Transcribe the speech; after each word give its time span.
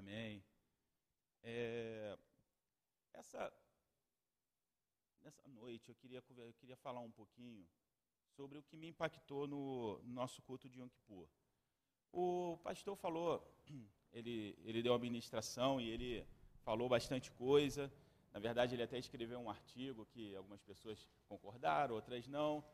Amém. 0.00 0.42
É, 1.42 2.16
essa, 3.12 3.52
nessa 5.20 5.46
noite 5.48 5.90
eu 5.90 5.94
queria, 5.94 6.24
eu 6.38 6.54
queria 6.54 6.76
falar 6.76 7.00
um 7.00 7.10
pouquinho 7.10 7.68
sobre 8.34 8.56
o 8.56 8.62
que 8.62 8.78
me 8.78 8.88
impactou 8.88 9.46
no, 9.46 9.98
no 9.98 10.12
nosso 10.14 10.40
culto 10.40 10.70
de 10.70 10.80
Yom 10.80 10.88
Kippur. 10.88 11.28
O 12.10 12.56
pastor 12.64 12.96
falou, 12.96 13.46
ele, 14.10 14.58
ele 14.64 14.82
deu 14.82 14.94
a 14.94 14.98
ministração 14.98 15.78
e 15.78 15.90
ele 15.90 16.26
falou 16.64 16.88
bastante 16.88 17.30
coisa. 17.32 17.92
Na 18.32 18.40
verdade, 18.40 18.74
ele 18.74 18.82
até 18.82 18.98
escreveu 18.98 19.38
um 19.38 19.50
artigo 19.50 20.06
que 20.06 20.34
algumas 20.34 20.62
pessoas 20.62 21.06
concordaram, 21.28 21.94
outras 21.94 22.26
não. 22.26 22.64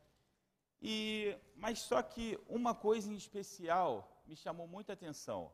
E, 0.81 1.37
mas 1.57 1.81
só 1.81 2.01
que 2.05 2.39
uma 2.47 2.73
coisa 2.73 3.13
em 3.13 3.17
especial 3.17 4.23
me 4.29 4.37
chamou 4.37 4.69
muita 4.69 4.93
atenção. 4.93 5.53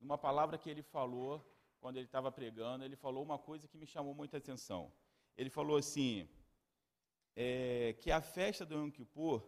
Uma 0.00 0.18
palavra 0.18 0.58
que 0.58 0.68
ele 0.68 0.82
falou 0.82 1.44
quando 1.80 1.96
ele 1.96 2.06
estava 2.06 2.32
pregando, 2.32 2.84
ele 2.84 2.96
falou 2.96 3.22
uma 3.22 3.38
coisa 3.38 3.68
que 3.68 3.78
me 3.78 3.86
chamou 3.86 4.14
muita 4.14 4.38
atenção. 4.38 4.92
Ele 5.36 5.50
falou 5.50 5.76
assim, 5.76 6.28
é, 7.34 7.94
que 8.00 8.10
a 8.10 8.20
festa 8.20 8.64
do 8.64 8.74
Yom 8.74 8.90
Kippur 8.90 9.42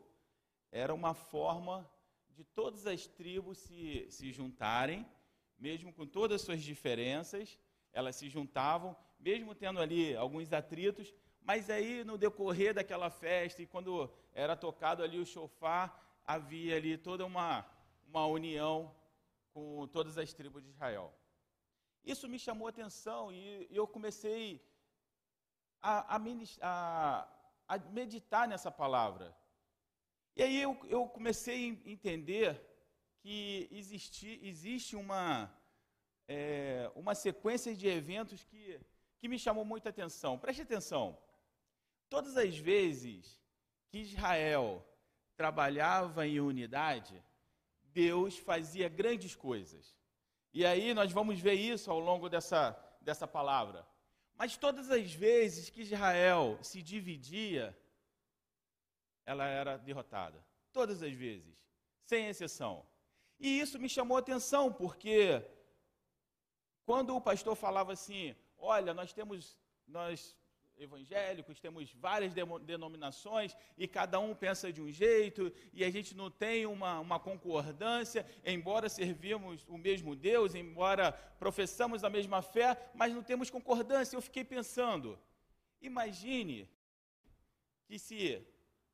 era 0.70 0.92
uma 0.94 1.14
forma 1.14 1.90
de 2.30 2.44
todas 2.44 2.86
as 2.86 3.06
tribos 3.06 3.58
se, 3.58 4.06
se 4.10 4.30
juntarem, 4.32 5.06
mesmo 5.58 5.92
com 5.92 6.06
todas 6.06 6.36
as 6.36 6.42
suas 6.42 6.62
diferenças, 6.62 7.58
elas 7.92 8.14
se 8.16 8.28
juntavam, 8.28 8.96
mesmo 9.18 9.54
tendo 9.54 9.80
ali 9.80 10.14
alguns 10.14 10.52
atritos, 10.52 11.12
mas 11.40 11.70
aí 11.70 12.04
no 12.04 12.18
decorrer 12.18 12.74
daquela 12.74 13.10
festa, 13.10 13.62
e 13.62 13.66
quando 13.66 14.12
era 14.32 14.54
tocado 14.54 15.02
ali 15.02 15.18
o 15.18 15.26
chofar, 15.26 16.20
havia 16.24 16.76
ali 16.76 16.96
toda 16.96 17.24
uma, 17.24 17.66
uma 18.06 18.26
união 18.26 18.94
com 19.58 19.88
todas 19.88 20.16
as 20.16 20.32
tribos 20.32 20.62
de 20.62 20.70
Israel. 20.70 21.12
Isso 22.04 22.28
me 22.28 22.38
chamou 22.38 22.66
a 22.66 22.70
atenção 22.70 23.32
e 23.32 23.66
eu 23.70 23.86
comecei 23.86 24.64
a, 25.82 26.16
a, 26.16 26.20
a, 26.62 27.28
a 27.68 27.78
meditar 27.90 28.46
nessa 28.46 28.70
palavra. 28.70 29.36
E 30.36 30.42
aí 30.42 30.62
eu, 30.62 30.78
eu 30.88 31.08
comecei 31.08 31.56
a 31.64 31.90
entender 31.90 32.50
que 33.20 33.68
existe, 33.72 34.38
existe 34.42 34.94
uma, 34.94 35.52
é, 36.28 36.90
uma 36.94 37.14
sequência 37.14 37.74
de 37.74 37.88
eventos 37.88 38.44
que, 38.44 38.80
que 39.18 39.28
me 39.28 39.38
chamou 39.38 39.64
muita 39.64 39.88
atenção. 39.88 40.38
Preste 40.38 40.62
atenção. 40.62 41.18
Todas 42.08 42.36
as 42.36 42.56
vezes 42.56 43.40
que 43.88 43.98
Israel 43.98 44.86
trabalhava 45.36 46.26
em 46.26 46.40
unidade, 46.40 47.22
Deus 47.98 48.38
fazia 48.38 48.88
grandes 48.88 49.34
coisas. 49.34 49.98
E 50.54 50.64
aí 50.64 50.94
nós 50.94 51.10
vamos 51.10 51.40
ver 51.40 51.54
isso 51.54 51.90
ao 51.90 51.98
longo 51.98 52.28
dessa, 52.28 52.78
dessa 53.00 53.26
palavra. 53.26 53.84
Mas 54.36 54.56
todas 54.56 54.88
as 54.88 55.12
vezes 55.12 55.68
que 55.68 55.82
Israel 55.82 56.56
se 56.62 56.80
dividia, 56.80 57.76
ela 59.26 59.46
era 59.48 59.76
derrotada. 59.76 60.38
Todas 60.72 61.02
as 61.02 61.12
vezes, 61.12 61.56
sem 62.04 62.28
exceção. 62.28 62.86
E 63.40 63.58
isso 63.58 63.80
me 63.80 63.88
chamou 63.88 64.16
a 64.16 64.20
atenção, 64.20 64.72
porque 64.72 65.44
quando 66.86 67.16
o 67.16 67.20
pastor 67.20 67.56
falava 67.56 67.92
assim: 67.94 68.32
olha, 68.56 68.94
nós 68.94 69.12
temos, 69.12 69.58
nós 69.88 70.37
evangélicos, 70.78 71.60
temos 71.60 71.92
várias 71.92 72.32
denominações 72.62 73.56
e 73.76 73.86
cada 73.88 74.18
um 74.18 74.34
pensa 74.34 74.72
de 74.72 74.80
um 74.80 74.90
jeito 74.90 75.52
e 75.72 75.84
a 75.84 75.90
gente 75.90 76.14
não 76.14 76.30
tem 76.30 76.66
uma, 76.66 77.00
uma 77.00 77.18
concordância, 77.18 78.26
embora 78.44 78.88
servimos 78.88 79.64
o 79.68 79.76
mesmo 79.76 80.14
Deus, 80.14 80.54
embora 80.54 81.12
professamos 81.38 82.04
a 82.04 82.10
mesma 82.10 82.42
fé, 82.42 82.90
mas 82.94 83.12
não 83.12 83.22
temos 83.22 83.50
concordância. 83.50 84.16
Eu 84.16 84.22
fiquei 84.22 84.44
pensando, 84.44 85.18
imagine 85.80 86.68
que 87.86 87.98
se 87.98 88.46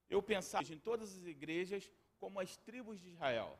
eu 0.09 0.22
pensasse 0.22 0.72
em 0.72 0.78
todas 0.78 1.16
as 1.16 1.25
igrejas 1.26 1.91
como 2.19 2.41
as 2.41 2.56
tribos 2.56 3.00
de 3.00 3.09
Israel, 3.09 3.59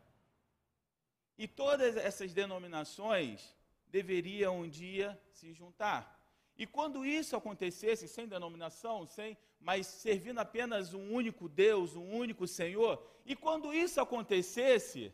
e 1.37 1.49
todas 1.49 1.97
essas 1.97 2.33
denominações 2.33 3.55
deveriam 3.89 4.61
um 4.61 4.69
dia 4.69 5.21
se 5.33 5.53
juntar. 5.53 6.24
E 6.57 6.67
quando 6.67 7.05
isso 7.05 7.35
acontecesse, 7.37 8.07
sem 8.07 8.29
denominação, 8.29 9.07
sem, 9.07 9.37
mas 9.61 9.87
servindo 9.87 10.39
apenas 10.39 10.95
um 10.95 11.13
único 11.13 11.49
Deus, 11.49 11.97
um 11.97 12.13
único 12.13 12.47
Senhor, 12.47 13.03
e 13.27 13.35
quando 13.35 13.75
isso 13.75 14.01
acontecesse, 14.01 15.13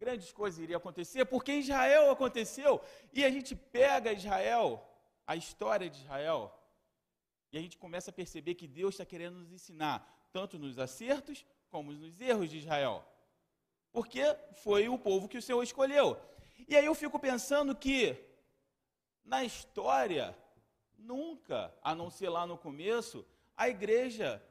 grandes 0.00 0.32
coisas 0.32 0.60
iriam 0.60 0.78
acontecer, 0.78 1.24
porque 1.26 1.52
Israel 1.52 2.10
aconteceu, 2.10 2.80
e 3.12 3.24
a 3.24 3.30
gente 3.30 3.54
pega 3.54 4.12
Israel, 4.12 4.82
a 5.26 5.36
história 5.36 5.90
de 5.90 5.98
Israel, 5.98 6.54
e 7.52 7.58
a 7.58 7.60
gente 7.60 7.76
começa 7.76 8.10
a 8.10 8.14
perceber 8.14 8.54
que 8.54 8.66
Deus 8.66 8.94
está 8.94 9.04
querendo 9.04 9.38
nos 9.38 9.52
ensinar, 9.52 10.28
tanto 10.32 10.58
nos 10.58 10.78
acertos 10.78 11.44
como 11.70 11.92
nos 11.92 12.20
erros 12.20 12.48
de 12.50 12.58
Israel. 12.58 13.04
Porque 13.92 14.22
foi 14.62 14.88
o 14.88 14.98
povo 14.98 15.28
que 15.28 15.38
o 15.38 15.42
Senhor 15.42 15.62
escolheu. 15.62 16.18
E 16.66 16.76
aí 16.76 16.84
eu 16.84 16.94
fico 16.94 17.18
pensando 17.18 17.74
que, 17.74 18.16
na 19.24 19.44
história, 19.44 20.36
Nunca, 20.98 21.72
a 21.80 21.94
não 21.94 22.10
ser 22.10 22.28
lá 22.28 22.46
no 22.46 22.58
começo, 22.58 23.24
a 23.56 23.68
igreja 23.68 24.42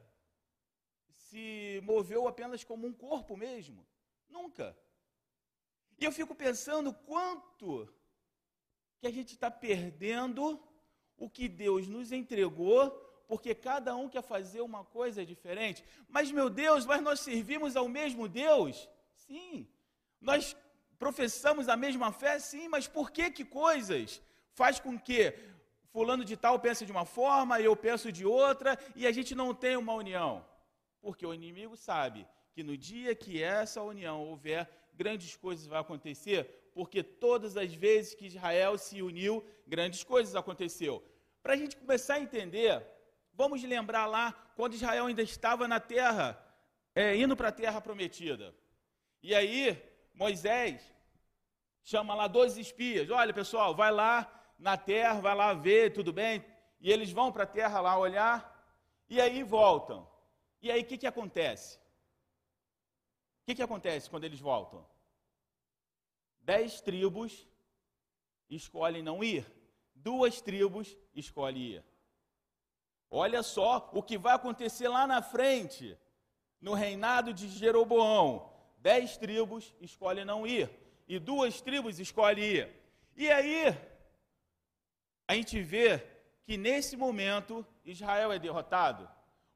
se 1.09 1.81
moveu 1.83 2.27
apenas 2.27 2.63
como 2.63 2.87
um 2.87 2.93
corpo 2.93 3.35
mesmo. 3.35 3.85
Nunca. 4.29 4.75
E 5.99 6.05
eu 6.05 6.11
fico 6.11 6.33
pensando 6.33 6.93
quanto 6.93 7.87
que 8.99 9.07
a 9.07 9.11
gente 9.11 9.33
está 9.33 9.51
perdendo 9.51 10.59
o 11.17 11.29
que 11.29 11.49
Deus 11.49 11.87
nos 11.87 12.11
entregou, 12.11 12.91
porque 13.27 13.53
cada 13.53 13.95
um 13.95 14.07
quer 14.07 14.21
fazer 14.21 14.61
uma 14.61 14.85
coisa 14.85 15.25
diferente. 15.25 15.83
Mas, 16.07 16.31
meu 16.31 16.49
Deus, 16.49 16.85
mas 16.85 17.01
nós 17.01 17.19
servimos 17.19 17.75
ao 17.75 17.89
mesmo 17.89 18.27
Deus? 18.27 18.89
Sim. 19.13 19.67
Nós 20.21 20.55
professamos 20.97 21.67
a 21.67 21.75
mesma 21.75 22.11
fé? 22.11 22.39
Sim. 22.39 22.67
Mas 22.67 22.87
por 22.87 23.11
que 23.11 23.29
que 23.31 23.43
coisas 23.43 24.21
faz 24.53 24.79
com 24.79 24.97
que 24.97 25.33
fulano 25.91 26.23
de 26.23 26.35
tal 26.37 26.59
pensa 26.59 26.85
de 26.85 26.91
uma 26.91 27.05
forma, 27.05 27.59
eu 27.59 27.75
penso 27.75 28.11
de 28.11 28.25
outra, 28.25 28.77
e 28.95 29.07
a 29.07 29.11
gente 29.11 29.33
não 29.33 29.53
tem 29.53 29.75
uma 29.75 29.93
união. 29.93 30.45
Porque 31.01 31.25
o 31.25 31.33
inimigo 31.33 31.75
sabe 31.75 32.27
que 32.53 32.63
no 32.63 32.75
dia 32.77 33.15
que 33.15 33.41
essa 33.41 33.81
união 33.81 34.23
houver, 34.23 34.69
grandes 34.93 35.35
coisas 35.35 35.67
vão 35.67 35.79
acontecer, 35.79 36.71
porque 36.73 37.01
todas 37.03 37.55
as 37.55 37.73
vezes 37.73 38.13
que 38.13 38.25
Israel 38.25 38.77
se 38.77 39.01
uniu, 39.01 39.45
grandes 39.65 40.03
coisas 40.03 40.35
aconteceu. 40.35 41.03
Para 41.41 41.53
a 41.53 41.57
gente 41.57 41.77
começar 41.77 42.15
a 42.15 42.19
entender, 42.19 42.85
vamos 43.33 43.63
lembrar 43.63 44.05
lá 44.05 44.31
quando 44.55 44.73
Israel 44.73 45.05
ainda 45.05 45.21
estava 45.21 45.67
na 45.67 45.79
terra, 45.79 46.37
é, 46.93 47.15
indo 47.15 47.35
para 47.35 47.49
a 47.49 47.51
terra 47.51 47.79
prometida. 47.79 48.53
E 49.21 49.33
aí, 49.33 49.81
Moisés 50.13 50.81
chama 51.83 52.13
lá 52.15 52.27
dois 52.27 52.57
espias: 52.57 53.09
olha 53.09 53.33
pessoal, 53.33 53.75
vai 53.75 53.91
lá 53.91 54.36
na 54.57 54.78
terra, 54.78 55.22
vai 55.22 55.35
lá 55.35 55.53
ver, 55.53 55.94
tudo 55.94 56.12
bem? 56.12 56.44
E 56.79 56.91
eles 56.91 57.12
vão 57.12 57.31
para 57.31 57.44
a 57.44 57.47
terra 57.47 57.79
lá 57.79 57.97
olhar, 57.97 58.53
e 59.09 59.22
aí 59.22 59.44
voltam. 59.44 60.07
E 60.62 60.72
aí 60.72 60.81
o 60.81 60.85
que, 60.85 60.97
que 60.97 61.07
acontece? 61.07 61.78
O 61.78 63.45
que, 63.45 63.56
que 63.56 63.63
acontece 63.63 64.09
quando 64.09 64.23
eles 64.23 64.40
voltam? 64.40 64.85
Dez 66.41 66.81
tribos 66.81 67.47
escolhem 68.50 69.03
não 69.03 69.23
ir, 69.23 69.45
duas 69.94 70.41
tribos 70.41 70.97
escolhem 71.13 71.62
ir. 71.62 71.85
Olha 73.09 73.41
só 73.41 73.89
o 73.94 74.03
que 74.03 74.18
vai 74.18 74.34
acontecer 74.34 74.88
lá 74.88 75.07
na 75.07 75.22
frente, 75.22 75.97
no 76.59 76.74
reinado 76.74 77.34
de 77.34 77.47
Jeroboão. 77.47 78.51
Dez 78.79 79.18
tribos 79.18 79.74
escolhem 79.79 80.25
não 80.25 80.45
ir, 80.45 80.69
e 81.07 81.19
duas 81.19 81.62
tribos 81.62 82.00
escolhem 82.00 82.44
ir. 82.44 82.75
E 83.15 83.30
aí, 83.30 83.75
a 85.27 85.33
gente 85.35 85.62
vê 85.62 86.03
que 86.44 86.57
nesse 86.57 86.95
momento 86.95 87.65
Israel 87.83 88.31
é 88.31 88.39
derrotado. 88.39 89.07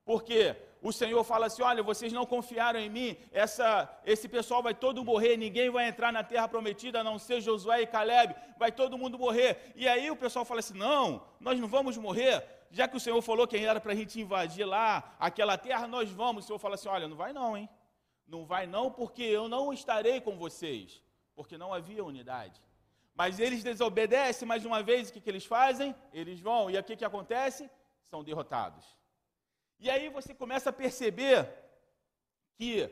Porque 0.03 0.55
o 0.81 0.91
Senhor 0.91 1.23
fala 1.23 1.45
assim: 1.45 1.61
olha, 1.61 1.81
vocês 1.81 2.11
não 2.11 2.25
confiaram 2.25 2.79
em 2.79 2.89
mim, 2.89 3.17
essa, 3.31 3.89
esse 4.03 4.27
pessoal 4.27 4.61
vai 4.61 4.73
todo 4.73 5.05
morrer, 5.05 5.37
ninguém 5.37 5.69
vai 5.69 5.87
entrar 5.87 6.11
na 6.11 6.23
terra 6.23 6.47
prometida, 6.47 6.99
a 6.99 7.03
não 7.03 7.19
ser 7.19 7.39
Josué 7.39 7.83
e 7.83 7.87
Caleb, 7.87 8.35
vai 8.57 8.71
todo 8.71 8.97
mundo 8.97 9.17
morrer. 9.17 9.71
E 9.75 9.87
aí 9.87 10.09
o 10.09 10.15
pessoal 10.15 10.43
fala 10.43 10.59
assim: 10.59 10.77
não, 10.77 11.23
nós 11.39 11.59
não 11.59 11.67
vamos 11.67 11.97
morrer, 11.97 12.43
já 12.71 12.87
que 12.87 12.97
o 12.97 12.99
Senhor 12.99 13.21
falou 13.21 13.47
que 13.47 13.57
era 13.57 13.79
para 13.79 13.93
a 13.93 13.95
gente 13.95 14.19
invadir 14.19 14.65
lá 14.65 15.15
aquela 15.19 15.57
terra, 15.57 15.87
nós 15.87 16.09
vamos. 16.09 16.43
O 16.43 16.47
Senhor 16.47 16.59
fala 16.59 16.75
assim: 16.75 16.89
olha, 16.89 17.07
não 17.07 17.15
vai 17.15 17.31
não, 17.31 17.55
hein? 17.55 17.69
Não 18.27 18.45
vai 18.45 18.65
não, 18.65 18.89
porque 18.89 19.23
eu 19.23 19.47
não 19.47 19.71
estarei 19.71 20.19
com 20.19 20.35
vocês, 20.37 21.03
porque 21.35 21.57
não 21.57 21.73
havia 21.73 22.03
unidade. 22.03 22.61
Mas 23.21 23.39
eles 23.39 23.61
desobedecem 23.63 24.47
mais 24.47 24.65
uma 24.65 24.81
vez, 24.81 25.09
o 25.09 25.13
que, 25.13 25.21
que 25.21 25.29
eles 25.29 25.45
fazem? 25.45 25.95
Eles 26.11 26.39
vão, 26.39 26.71
e 26.71 26.75
o 26.75 26.83
que, 26.83 26.95
que 26.95 27.05
acontece? 27.05 27.69
São 28.09 28.23
derrotados. 28.23 28.83
E 29.79 29.91
aí 29.91 30.09
você 30.09 30.33
começa 30.33 30.71
a 30.71 30.73
perceber 30.73 31.47
que 32.57 32.89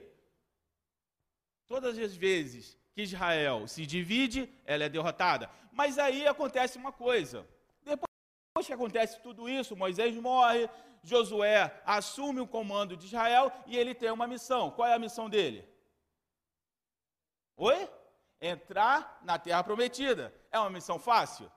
todas 1.67 1.97
as 1.97 2.15
vezes 2.15 2.77
que 2.93 3.01
Israel 3.01 3.67
se 3.67 3.87
divide, 3.87 4.47
ela 4.65 4.83
é 4.83 4.89
derrotada. 4.97 5.49
Mas 5.71 5.97
aí 5.97 6.27
acontece 6.27 6.77
uma 6.77 6.91
coisa. 6.91 7.37
Depois 7.83 8.67
que 8.67 8.73
acontece 8.73 9.19
tudo 9.23 9.49
isso, 9.49 9.75
Moisés 9.75 10.15
morre, 10.15 10.69
Josué 11.01 11.81
assume 11.83 12.39
o 12.39 12.51
comando 12.55 12.95
de 12.95 13.07
Israel 13.07 13.51
e 13.65 13.75
ele 13.75 13.95
tem 13.95 14.11
uma 14.11 14.27
missão. 14.27 14.69
Qual 14.69 14.87
é 14.87 14.93
a 14.93 14.99
missão 14.99 15.27
dele? 15.27 15.67
Oi? 17.57 17.89
Entrar 18.41 19.19
na 19.23 19.37
terra 19.37 19.63
prometida. 19.63 20.33
É 20.51 20.59
uma 20.59 20.69
missão 20.69 20.97
fácil? 20.97 21.51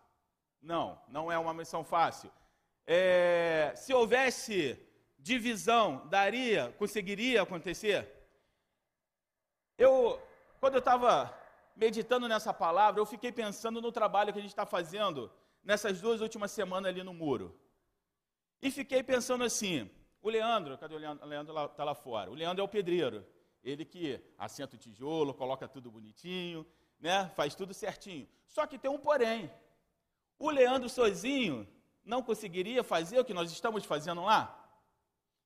Não, 0.60 1.00
não 1.08 1.30
é 1.30 1.38
uma 1.38 1.54
missão 1.54 1.84
fácil. 1.84 2.30
É, 2.86 3.72
se 3.76 3.92
houvesse 3.92 4.78
divisão, 5.18 6.06
daria, 6.08 6.74
conseguiria 6.78 7.42
acontecer? 7.42 8.08
Eu, 9.78 10.20
quando 10.60 10.74
eu 10.74 10.80
estava 10.80 11.32
meditando 11.76 12.28
nessa 12.28 12.52
palavra, 12.52 13.00
eu 13.00 13.06
fiquei 13.06 13.32
pensando 13.32 13.80
no 13.80 13.92
trabalho 13.92 14.32
que 14.32 14.38
a 14.38 14.42
gente 14.42 14.50
está 14.50 14.66
fazendo 14.66 15.30
nessas 15.62 16.00
duas 16.00 16.20
últimas 16.20 16.50
semanas 16.50 16.90
ali 16.90 17.02
no 17.02 17.14
muro. 17.14 17.58
E 18.60 18.70
fiquei 18.70 19.02
pensando 19.02 19.44
assim: 19.44 19.90
o 20.20 20.30
Leandro, 20.30 20.78
cadê 20.78 20.94
o 20.94 20.98
Leandro? 20.98 21.24
O 21.24 21.28
Leandro 21.28 21.64
está 21.66 21.84
lá 21.84 21.94
fora. 21.94 22.30
O 22.30 22.34
Leandro 22.34 22.62
é 22.62 22.64
o 22.64 22.68
pedreiro. 22.68 23.26
Ele 23.62 23.84
que 23.84 24.20
assenta 24.36 24.76
o 24.76 24.78
tijolo, 24.78 25.32
coloca 25.34 25.68
tudo 25.68 25.90
bonitinho, 25.90 26.66
né? 26.98 27.30
faz 27.34 27.54
tudo 27.54 27.72
certinho. 27.72 28.28
Só 28.46 28.66
que 28.66 28.78
tem 28.78 28.90
um 28.90 28.98
porém. 28.98 29.50
O 30.38 30.50
Leandro 30.50 30.88
sozinho 30.88 31.66
não 32.04 32.22
conseguiria 32.22 32.82
fazer 32.82 33.20
o 33.20 33.24
que 33.24 33.34
nós 33.34 33.52
estamos 33.52 33.84
fazendo 33.84 34.22
lá? 34.22 34.58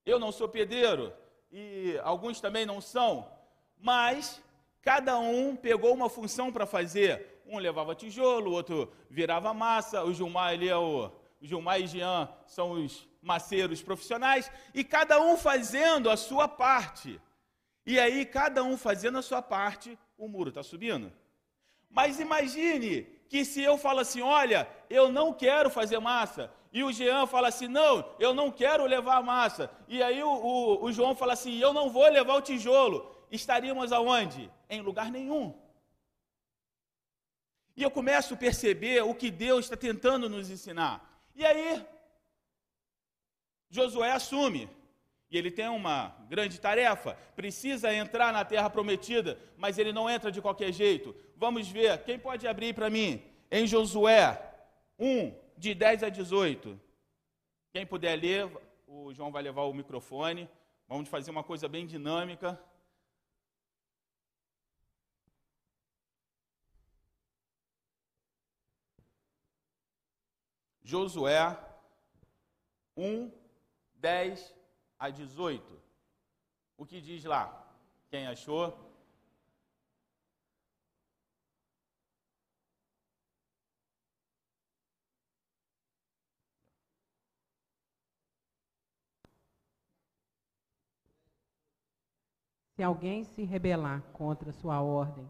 Eu 0.05 0.19
não 0.19 0.33
sou 0.33 0.49
pedreiro 0.49 1.13
e 1.51 1.99
alguns 2.03 2.41
também 2.41 2.65
não 2.65 2.81
são, 2.81 3.31
mas 3.77 4.43
cada 4.81 5.19
um 5.19 5.55
pegou 5.55 5.93
uma 5.93 6.09
função 6.09 6.53
para 6.53 6.65
fazer. 6.65 7.43
Um 7.47 7.59
levava 7.59 7.95
tijolo, 7.95 8.51
o 8.51 8.55
outro 8.55 8.93
virava 9.11 9.53
massa, 9.53 10.03
o 10.03 10.13
Gilmar, 10.13 10.55
ele 10.55 10.69
é 10.69 10.77
o, 10.77 11.07
o 11.41 11.47
Gilmar 11.47 11.81
e 11.81 11.87
Jean 11.87 12.29
são 12.47 12.73
os 12.73 13.07
maceiros 13.21 13.83
profissionais, 13.83 14.51
e 14.73 14.85
cada 14.85 15.21
um 15.21 15.37
fazendo 15.37 16.09
a 16.09 16.17
sua 16.17 16.47
parte. 16.47 17.21
E 17.87 18.01
aí, 18.01 18.27
cada 18.27 18.65
um 18.65 18.77
fazendo 18.77 19.17
a 19.17 19.23
sua 19.23 19.41
parte, 19.41 19.97
o 20.19 20.27
muro 20.27 20.49
está 20.49 20.63
subindo. 20.63 21.13
Mas 21.89 22.19
imagine 22.19 23.03
que 23.29 23.45
se 23.45 23.63
eu 23.63 23.79
falo 23.79 24.01
assim, 24.01 24.21
olha, 24.21 24.69
eu 24.91 25.11
não 25.11 25.33
quero 25.33 25.71
fazer 25.71 25.99
massa, 26.01 26.53
e 26.73 26.83
o 26.83 26.93
Jean 26.93 27.27
fala 27.27 27.49
assim, 27.49 27.69
não, 27.69 28.15
eu 28.19 28.35
não 28.35 28.51
quero 28.51 28.85
levar 28.85 29.17
a 29.17 29.23
massa, 29.23 29.71
e 29.89 30.03
aí 30.03 30.23
o, 30.23 30.29
o, 30.29 30.85
o 30.85 30.93
João 30.93 31.15
fala 31.15 31.33
assim, 31.33 31.57
eu 31.59 31.73
não 31.73 31.89
vou 31.89 32.09
levar 32.09 32.35
o 32.35 32.43
tijolo, 32.43 33.11
estaríamos 33.31 33.93
aonde? 33.93 34.51
Em 34.69 34.81
lugar 34.81 35.11
nenhum. 35.11 35.55
E 37.77 37.83
eu 37.83 37.91
começo 37.91 38.35
a 38.35 38.37
perceber 38.37 39.03
o 39.03 39.15
que 39.15 39.31
Deus 39.31 39.67
está 39.67 39.77
tentando 39.77 40.29
nos 40.29 40.51
ensinar. 40.51 41.23
E 41.35 41.45
aí, 41.45 41.87
Josué 43.69 44.13
assume. 44.13 44.69
Ele 45.37 45.51
tem 45.51 45.69
uma 45.69 46.17
grande 46.29 46.61
tarefa, 46.61 47.15
precisa 47.35 47.95
entrar 47.95 48.33
na 48.33 48.45
terra 48.45 48.71
prometida, 48.71 49.39
mas 49.57 49.79
ele 49.79 49.93
não 49.93 50.09
entra 50.09 50.33
de 50.33 50.41
qualquer 50.41 50.73
jeito. 50.73 51.15
Vamos 51.37 51.69
ver, 51.69 52.03
quem 52.05 52.19
pode 52.19 52.47
abrir 52.47 52.75
para 52.75 52.89
mim? 52.89 53.23
Em 53.51 53.67
Josué 53.67 54.41
1, 54.99 55.35
de 55.57 55.75
10 55.75 56.05
a 56.05 56.09
18. 56.09 56.81
Quem 57.73 57.87
puder 57.87 58.17
ler, 58.17 58.51
o 58.87 59.13
João 59.13 59.31
vai 59.31 59.43
levar 59.43 59.63
o 59.63 59.75
microfone. 59.75 60.49
Vamos 60.89 61.09
fazer 61.09 61.31
uma 61.31 61.45
coisa 61.45 61.69
bem 61.69 61.87
dinâmica. 61.87 62.59
Josué 70.83 71.59
1, 72.97 73.31
10 73.97 74.56
a 74.99 75.11
18. 75.11 75.63
O 76.77 76.85
que 76.85 77.01
diz 77.01 77.25
lá? 77.25 77.67
Quem 78.09 78.27
achou? 78.27 78.87
Se 92.77 92.83
alguém 92.83 93.25
se 93.25 93.43
rebelar 93.43 94.03
contra 94.13 94.53
sua 94.53 94.83
ordem 94.83 95.27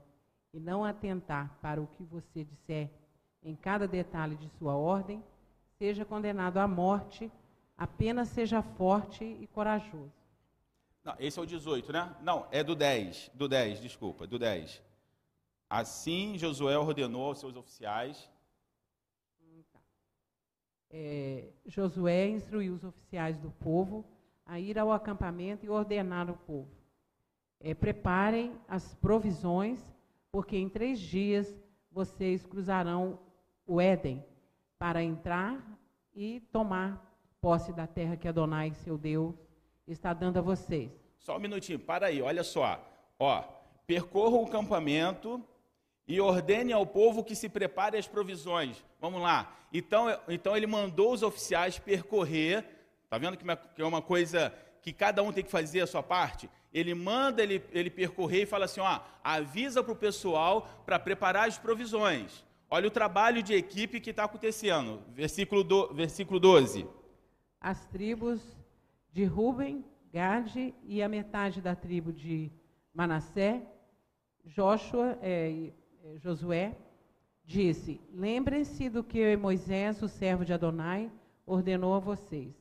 e 0.53 0.59
não 0.59 0.85
atentar 0.85 1.57
para 1.61 1.81
o 1.81 1.87
que 1.87 2.03
você 2.03 2.43
disser 2.43 2.91
em 3.41 3.55
cada 3.55 3.87
detalhe 3.87 4.35
de 4.35 4.49
sua 4.49 4.75
ordem, 4.75 5.23
seja 5.79 6.05
condenado 6.05 6.57
à 6.57 6.67
morte, 6.67 7.31
apenas 7.77 8.29
seja 8.29 8.63
forte 8.63 9.25
e 9.25 9.47
corajoso. 9.47 10.13
Não, 11.05 11.15
esse 11.19 11.39
é 11.39 11.43
o 11.43 11.47
18, 11.47 11.93
né? 11.93 12.17
Não, 12.21 12.47
é 12.51 12.65
do 12.65 12.75
10, 12.75 13.31
do 13.35 13.49
10, 13.49 13.81
desculpa, 13.81 14.27
do 14.27 14.39
10. 14.39 14.83
Assim 15.69 16.37
Josué 16.39 16.77
ordenou 16.79 17.27
aos 17.27 17.39
seus 17.39 17.57
oficiais. 17.57 18.31
É, 20.91 21.49
Josué 21.67 22.29
instruiu 22.29 22.75
os 22.75 22.85
oficiais 22.85 23.39
do 23.39 23.51
povo 23.51 24.05
a 24.45 24.59
ir 24.59 24.79
ao 24.79 24.93
acampamento 24.93 25.67
e 25.67 25.69
ordenar 25.69 26.29
ao 26.29 26.37
povo. 26.37 26.71
É, 27.61 27.75
preparem 27.75 28.59
as 28.69 28.95
provisões, 28.95 29.85
porque 30.31 30.57
em 30.57 30.69
três 30.69 31.01
dias 31.01 31.55
vocês 31.91 32.47
cruzarão 32.47 33.19
o 33.67 33.81
Éden 33.81 34.25
para 34.79 35.03
entrar 35.03 35.65
e 36.15 36.41
tomar 36.53 37.16
posse 37.41 37.73
da 37.73 37.87
terra 37.87 38.17
que 38.17 38.29
Adonai, 38.29 38.73
seu 38.73 38.99
Deus, 38.99 39.35
está 39.87 40.13
dando 40.13 40.39
a 40.39 40.43
vocês. 40.43 40.91
Só 41.19 41.37
um 41.37 41.41
minutinho, 41.41 41.79
para 41.79 42.07
aí, 42.07 42.21
olha 42.21 42.43
só. 42.43 42.81
Ó, 43.19 43.43
percorra 43.87 44.37
o 44.37 44.49
campamento 44.49 45.43
e 46.07 46.21
ordene 46.21 46.73
ao 46.73 46.87
povo 46.87 47.25
que 47.25 47.35
se 47.35 47.49
prepare 47.49 47.97
as 47.99 48.07
provisões. 48.07 48.85
Vamos 49.01 49.21
lá. 49.21 49.55
Então, 49.73 50.07
então 50.29 50.57
ele 50.57 50.67
mandou 50.67 51.13
os 51.13 51.23
oficiais 51.23 51.79
percorrer. 51.79 52.65
Tá 53.09 53.19
vendo 53.19 53.37
que 53.37 53.83
é 53.83 53.85
uma 53.85 54.03
coisa 54.03 54.53
que 54.83 54.93
cada 54.93 55.23
um 55.23 55.33
tem 55.33 55.45
que 55.45 55.51
fazer 55.51 55.81
a 55.81 55.87
sua 55.87 56.03
parte? 56.03 56.49
Ele 56.73 56.95
manda 56.95 57.43
ele, 57.43 57.63
ele 57.73 57.91
percorrer 57.91 58.43
e 58.43 58.47
fala 58.47 58.67
assim: 58.67 58.81
ó, 58.81 59.01
avisa 59.23 59.83
para 59.83 59.93
o 59.93 59.97
pessoal 59.97 60.69
para 60.85 60.99
preparar 60.99 61.49
as 61.49 61.59
provisões. 61.59 62.45
Olha 62.69 62.89
o 62.89 62.91
trabalho 62.91 63.43
de 63.43 63.55
equipe 63.55 64.01
que 64.01 64.11
está 64.11 64.25
acontecendo. 64.25 65.01
Versículo, 65.13 65.63
do, 65.63 65.95
versículo 65.95 66.39
12. 66.41 66.87
As 67.61 67.87
tribos 67.87 68.41
de 69.13 69.25
Ruben, 69.25 69.85
Gade 70.13 70.75
e 70.85 71.03
a 71.03 71.09
metade 71.09 71.61
da 71.61 71.75
tribo 71.75 72.13
de 72.13 72.51
Manassé, 72.95 73.63
Joshua, 74.45 75.19
é, 75.21 75.73
é, 76.05 76.19
Josué, 76.19 76.77
disse: 77.45 78.01
Lembrem-se 78.13 78.89
do 78.89 79.03
que 79.03 79.37
Moisés, 79.37 80.01
o 80.03 80.09
servo 80.09 80.45
de 80.45 80.53
Adonai, 80.53 81.11
ordenou 81.45 81.95
a 81.95 81.99
vocês. 81.99 82.55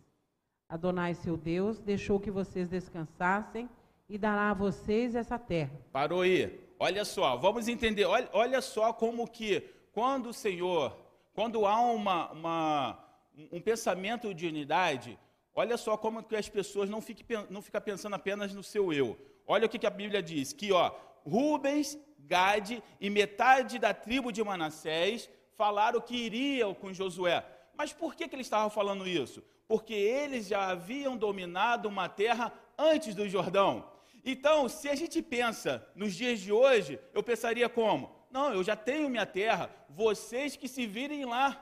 Adonai, 0.67 1.13
seu 1.13 1.37
Deus, 1.37 1.79
deixou 1.79 2.19
que 2.19 2.31
vocês 2.31 2.69
descansassem 2.69 3.69
e 4.09 4.17
dará 4.17 4.51
a 4.51 4.53
vocês 4.53 5.15
essa 5.15 5.37
terra. 5.37 5.79
Parou 5.91 6.21
aí. 6.21 6.59
Olha 6.79 7.05
só, 7.05 7.37
vamos 7.37 7.67
entender. 7.67 8.05
Olha, 8.05 8.29
olha 8.33 8.61
só 8.61 8.91
como 8.91 9.27
que 9.27 9.61
quando 9.93 10.27
o 10.29 10.33
Senhor, 10.33 10.95
quando 11.33 11.65
há 11.65 11.79
uma, 11.79 12.31
uma, 12.31 13.04
um 13.51 13.61
pensamento 13.61 14.33
de 14.33 14.47
unidade, 14.47 15.19
olha 15.53 15.77
só 15.77 15.97
como 15.97 16.23
que 16.23 16.35
as 16.35 16.49
pessoas 16.49 16.89
não 16.89 17.01
ficam 17.01 17.45
não 17.49 17.61
fica 17.61 17.81
pensando 17.81 18.15
apenas 18.15 18.53
no 18.53 18.63
seu 18.63 18.93
eu. 18.93 19.17
Olha 19.47 19.65
o 19.65 19.69
que, 19.69 19.79
que 19.79 19.87
a 19.87 19.91
Bíblia 19.91 20.21
diz, 20.21 20.53
que 20.53 20.71
ó, 20.71 20.91
Rubens, 21.25 21.97
Gade 22.19 22.81
e 22.99 23.09
metade 23.09 23.77
da 23.77 23.93
tribo 23.93 24.31
de 24.31 24.43
Manassés 24.43 25.29
falaram 25.55 26.01
que 26.01 26.15
iriam 26.15 26.73
com 26.73 26.91
Josué. 26.91 27.45
Mas 27.77 27.93
por 27.93 28.15
que, 28.15 28.27
que 28.27 28.35
eles 28.35 28.47
estavam 28.47 28.69
falando 28.69 29.07
isso? 29.07 29.43
Porque 29.67 29.93
eles 29.93 30.47
já 30.47 30.69
haviam 30.69 31.15
dominado 31.15 31.87
uma 31.87 32.09
terra 32.09 32.51
antes 32.77 33.13
do 33.13 33.27
Jordão. 33.27 33.91
Então, 34.23 34.67
se 34.67 34.89
a 34.89 34.95
gente 34.95 35.21
pensa 35.21 35.87
nos 35.95 36.15
dias 36.15 36.39
de 36.39 36.51
hoje, 36.51 36.99
eu 37.13 37.21
pensaria 37.21 37.69
como? 37.69 38.11
Não, 38.31 38.51
eu 38.51 38.63
já 38.63 38.75
tenho 38.75 39.09
minha 39.09 39.25
terra, 39.25 39.69
vocês 39.89 40.55
que 40.55 40.67
se 40.67 40.87
virem 40.87 41.25
lá. 41.25 41.61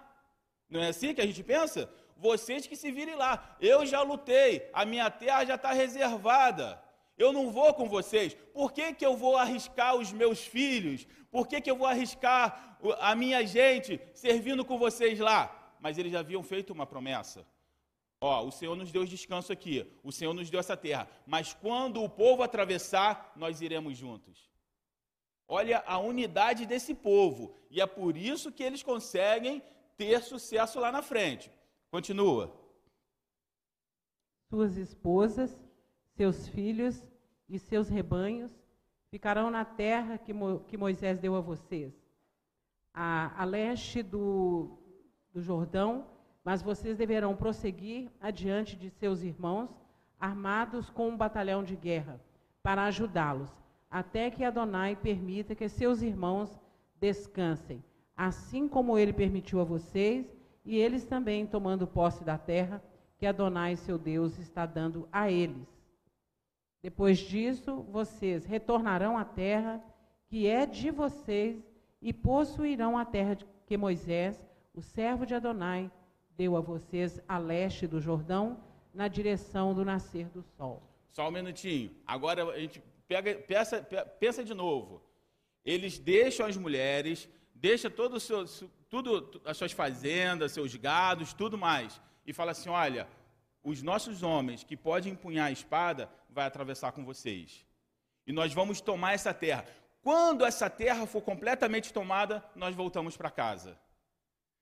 Não 0.73 0.81
é 0.81 0.87
assim 0.87 1.13
que 1.13 1.21
a 1.21 1.25
gente 1.25 1.43
pensa? 1.43 1.87
Vocês 2.17 2.65
que 2.65 2.75
se 2.75 2.91
virem 2.91 3.13
lá. 3.13 3.55
Eu 3.61 3.85
já 3.85 4.01
lutei, 4.01 4.67
a 4.73 4.83
minha 4.83 5.09
terra 5.11 5.45
já 5.45 5.53
está 5.53 5.71
reservada. 5.71 6.81
Eu 7.15 7.31
não 7.31 7.51
vou 7.51 7.71
com 7.75 7.87
vocês. 7.87 8.33
Por 8.51 8.71
que, 8.73 8.91
que 8.91 9.05
eu 9.05 9.15
vou 9.15 9.37
arriscar 9.37 9.95
os 9.95 10.11
meus 10.11 10.39
filhos? 10.39 11.05
Por 11.29 11.47
que, 11.47 11.61
que 11.61 11.69
eu 11.69 11.75
vou 11.75 11.85
arriscar 11.85 12.79
a 12.99 13.13
minha 13.13 13.45
gente 13.45 14.01
servindo 14.15 14.65
com 14.65 14.79
vocês 14.79 15.19
lá? 15.19 15.75
Mas 15.79 15.99
eles 15.99 16.11
já 16.11 16.21
haviam 16.21 16.41
feito 16.41 16.73
uma 16.73 16.87
promessa. 16.87 17.45
Ó, 18.19 18.43
o 18.43 18.51
Senhor 18.51 18.75
nos 18.75 18.91
deu 18.91 19.05
descanso 19.05 19.53
aqui, 19.53 19.85
o 20.01 20.11
Senhor 20.11 20.33
nos 20.33 20.49
deu 20.49 20.59
essa 20.59 20.77
terra, 20.77 21.07
mas 21.27 21.53
quando 21.53 22.01
o 22.01 22.09
povo 22.09 22.41
atravessar, 22.41 23.33
nós 23.35 23.61
iremos 23.61 23.95
juntos. 23.95 24.49
Olha 25.47 25.83
a 25.85 25.99
unidade 25.99 26.65
desse 26.65 26.95
povo. 26.95 27.53
E 27.69 27.79
é 27.81 27.85
por 27.85 28.17
isso 28.17 28.51
que 28.51 28.63
eles 28.63 28.81
conseguem 28.81 29.61
ter 29.97 30.21
sucesso 30.21 30.79
lá 30.79 30.91
na 30.91 31.01
frente. 31.01 31.51
Continua. 31.91 32.53
Suas 34.49 34.77
esposas, 34.77 35.59
seus 36.15 36.47
filhos 36.47 37.03
e 37.49 37.57
seus 37.59 37.89
rebanhos 37.89 38.51
ficarão 39.09 39.51
na 39.51 39.63
terra 39.63 40.17
que, 40.17 40.33
Mo, 40.33 40.61
que 40.61 40.75
Moisés 40.75 41.19
deu 41.19 41.35
a 41.35 41.39
vocês, 41.39 41.93
a, 42.91 43.39
a 43.39 43.45
leste 43.45 44.01
do, 44.01 44.75
do 45.31 45.39
Jordão, 45.39 46.07
mas 46.43 46.63
vocês 46.63 46.97
deverão 46.97 47.35
prosseguir 47.35 48.11
adiante 48.19 48.75
de 48.75 48.89
seus 48.89 49.21
irmãos, 49.21 49.69
armados 50.19 50.89
com 50.89 51.09
um 51.09 51.15
batalhão 51.15 51.63
de 51.63 51.75
guerra, 51.75 52.19
para 52.63 52.85
ajudá-los, 52.85 53.51
até 53.87 54.31
que 54.31 54.43
Adonai 54.43 54.95
permita 54.95 55.53
que 55.53 55.69
seus 55.69 56.01
irmãos 56.01 56.59
descansem, 56.99 57.83
assim 58.15 58.67
como 58.67 58.97
ele 58.97 59.13
permitiu 59.13 59.59
a 59.59 59.63
vocês, 59.63 60.25
e 60.65 60.77
eles 60.77 61.05
também 61.05 61.45
tomando 61.45 61.87
posse 61.87 62.23
da 62.23 62.37
terra 62.37 62.83
que 63.17 63.25
Adonai, 63.25 63.75
seu 63.75 63.97
Deus, 63.97 64.37
está 64.37 64.65
dando 64.65 65.07
a 65.11 65.31
eles. 65.31 65.67
Depois 66.81 67.17
disso, 67.17 67.85
vocês 67.89 68.45
retornarão 68.45 69.17
à 69.17 69.23
terra 69.23 69.83
que 70.27 70.47
é 70.47 70.65
de 70.65 70.91
vocês 70.91 71.63
e 72.01 72.11
possuirão 72.11 72.97
a 72.97 73.05
terra 73.05 73.37
que 73.65 73.77
Moisés, 73.77 74.43
o 74.73 74.81
servo 74.81 75.25
de 75.25 75.33
Adonai, 75.33 75.89
deu 76.35 76.57
a 76.57 76.61
vocês 76.61 77.21
a 77.27 77.37
leste 77.37 77.87
do 77.87 78.01
Jordão, 78.01 78.59
na 78.93 79.07
direção 79.07 79.73
do 79.73 79.85
nascer 79.85 80.27
do 80.29 80.43
sol. 80.57 80.83
Só 81.11 81.27
um 81.27 81.31
minutinho. 81.31 81.91
Agora 82.05 82.43
a 82.43 82.59
gente 82.59 82.83
pega, 83.07 83.35
pensa, 83.35 83.81
pensa 84.19 84.43
de 84.43 84.53
novo. 84.53 85.01
Eles 85.63 85.97
deixam 85.97 86.45
as 86.45 86.57
mulheres, 86.57 87.29
deixam 87.63 87.89
todo 87.89 88.15
o 88.15 88.19
seu, 88.19 88.45
tudo, 88.89 89.41
as 89.45 89.55
suas 89.55 89.71
fazendas, 89.71 90.51
seus 90.51 90.75
gados, 90.75 91.31
tudo 91.31 91.57
mais, 91.57 92.01
e 92.27 92.33
fala 92.33 92.51
assim: 92.51 92.67
olha, 92.67 93.07
os 93.63 93.81
nossos 93.81 94.21
homens 94.21 94.65
que 94.65 94.75
podem 94.75 95.13
empunhar 95.13 95.47
a 95.47 95.51
espada 95.51 96.09
vai 96.29 96.45
atravessar 96.45 96.91
com 96.91 97.05
vocês. 97.05 97.65
E 98.27 98.33
nós 98.33 98.53
vamos 98.53 98.81
tomar 98.81 99.13
essa 99.13 99.33
terra. 99.33 99.65
Quando 100.01 100.43
essa 100.43 100.69
terra 100.69 101.05
for 101.05 101.21
completamente 101.21 101.93
tomada, 101.93 102.43
nós 102.53 102.75
voltamos 102.75 103.15
para 103.15 103.31
casa. 103.31 103.79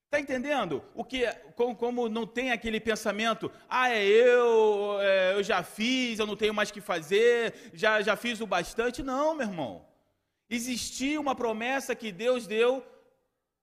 Está 0.05 0.19
entendendo? 0.19 0.83
O 0.93 1.03
que, 1.03 1.25
como, 1.55 1.75
como, 1.75 2.07
não 2.07 2.27
tem 2.27 2.51
aquele 2.51 2.79
pensamento, 2.79 3.51
ah, 3.67 3.89
é 3.89 4.05
eu, 4.05 4.99
é, 4.99 5.33
eu 5.33 5.41
já 5.41 5.63
fiz, 5.63 6.19
eu 6.19 6.27
não 6.27 6.35
tenho 6.35 6.53
mais 6.53 6.69
que 6.69 6.81
fazer, 6.81 7.71
já, 7.73 7.99
já 8.03 8.15
fiz 8.15 8.41
o 8.41 8.45
bastante. 8.45 9.01
Não, 9.01 9.33
meu 9.33 9.47
irmão. 9.47 9.90
Existia 10.53 11.19
uma 11.21 11.33
promessa 11.33 11.95
que 11.95 12.11
Deus 12.11 12.45
deu 12.45 12.85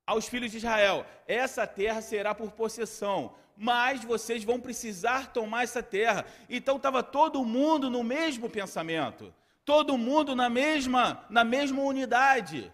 aos 0.06 0.26
filhos 0.26 0.50
de 0.50 0.56
Israel: 0.56 1.04
essa 1.26 1.66
terra 1.66 2.00
será 2.00 2.34
por 2.34 2.50
possessão, 2.52 3.34
mas 3.54 4.02
vocês 4.02 4.42
vão 4.42 4.58
precisar 4.58 5.30
tomar 5.30 5.64
essa 5.64 5.82
terra. 5.82 6.24
Então 6.48 6.76
estava 6.76 7.02
todo 7.02 7.44
mundo 7.44 7.90
no 7.90 8.02
mesmo 8.02 8.48
pensamento, 8.48 9.34
todo 9.66 9.98
mundo 9.98 10.34
na 10.34 10.48
mesma, 10.48 11.26
na 11.28 11.44
mesma 11.44 11.82
unidade. 11.82 12.72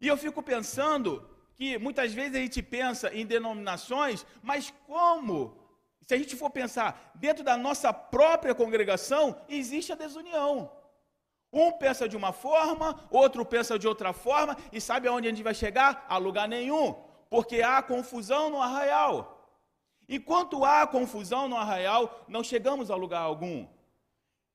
E 0.00 0.08
eu 0.08 0.16
fico 0.16 0.42
pensando 0.42 1.28
que 1.54 1.76
muitas 1.76 2.14
vezes 2.14 2.34
a 2.36 2.40
gente 2.40 2.62
pensa 2.62 3.14
em 3.14 3.26
denominações, 3.26 4.24
mas 4.42 4.72
como? 4.86 5.60
Se 6.00 6.14
a 6.14 6.18
gente 6.18 6.34
for 6.36 6.48
pensar 6.48 7.12
dentro 7.14 7.44
da 7.44 7.56
nossa 7.56 7.92
própria 7.92 8.54
congregação, 8.54 9.38
existe 9.46 9.92
a 9.92 9.94
desunião. 9.94 10.72
Um 11.52 11.70
pensa 11.70 12.08
de 12.08 12.16
uma 12.16 12.32
forma, 12.32 12.98
outro 13.10 13.44
pensa 13.44 13.78
de 13.78 13.86
outra 13.86 14.14
forma, 14.14 14.56
e 14.72 14.80
sabe 14.80 15.06
aonde 15.06 15.28
a 15.28 15.30
gente 15.30 15.42
vai 15.42 15.52
chegar? 15.52 16.06
A 16.08 16.16
lugar 16.16 16.48
nenhum, 16.48 16.94
porque 17.28 17.60
há 17.60 17.82
confusão 17.82 18.48
no 18.48 18.60
arraial. 18.60 19.38
Enquanto 20.08 20.64
há 20.64 20.86
confusão 20.86 21.48
no 21.48 21.56
arraial, 21.56 22.24
não 22.26 22.42
chegamos 22.42 22.90
a 22.90 22.94
lugar 22.94 23.20
algum. 23.20 23.66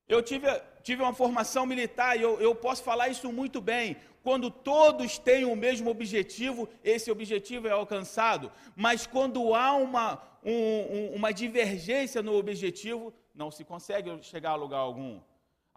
Eu 0.08 0.22
tive, 0.22 0.48
tive 0.82 1.02
uma 1.02 1.14
formação 1.14 1.64
militar 1.64 2.18
e 2.18 2.22
eu, 2.22 2.40
eu 2.40 2.54
posso 2.54 2.82
falar 2.82 3.08
isso 3.08 3.30
muito 3.32 3.60
bem. 3.60 3.96
Quando 4.24 4.50
todos 4.50 5.18
têm 5.18 5.44
o 5.44 5.54
mesmo 5.54 5.90
objetivo, 5.90 6.68
esse 6.82 7.10
objetivo 7.10 7.68
é 7.68 7.70
alcançado. 7.70 8.50
Mas 8.74 9.06
quando 9.06 9.54
há 9.54 9.72
uma, 9.74 10.20
um, 10.42 11.14
uma 11.14 11.32
divergência 11.32 12.22
no 12.22 12.36
objetivo, 12.36 13.12
não 13.34 13.50
se 13.52 13.64
consegue 13.64 14.20
chegar 14.22 14.52
a 14.52 14.56
lugar 14.56 14.78
algum 14.78 15.20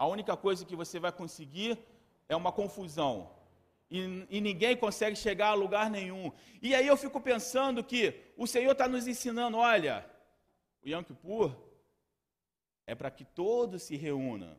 a 0.02 0.08
única 0.08 0.36
coisa 0.36 0.66
que 0.66 0.76
você 0.76 1.00
vai 1.00 1.12
conseguir 1.12 1.78
é 2.28 2.36
uma 2.36 2.52
confusão. 2.52 3.30
E, 3.88 4.26
e, 4.32 4.42
ninguém 4.42 4.76
consegue 4.76 5.16
chegar 5.16 5.50
a 5.50 5.54
lugar 5.54 5.92
nenhum. 5.92 6.32
E 6.60 6.74
aí 6.74 6.88
eu 6.88 6.98
fico 6.98 7.22
pensando 7.22 7.84
que 7.84 8.20
o 8.36 8.48
Senhor 8.48 8.72
está 8.72 8.88
nos 8.88 9.08
ensinando: 9.08 9.58
olha, 9.58 10.04
o 10.84 10.90
Yom 10.90 11.04
Kippur 11.04 11.56
é 12.88 12.96
para 12.96 13.12
que 13.12 13.24
todos 13.24 13.84
se 13.84 13.96
reúnam. 13.96 14.58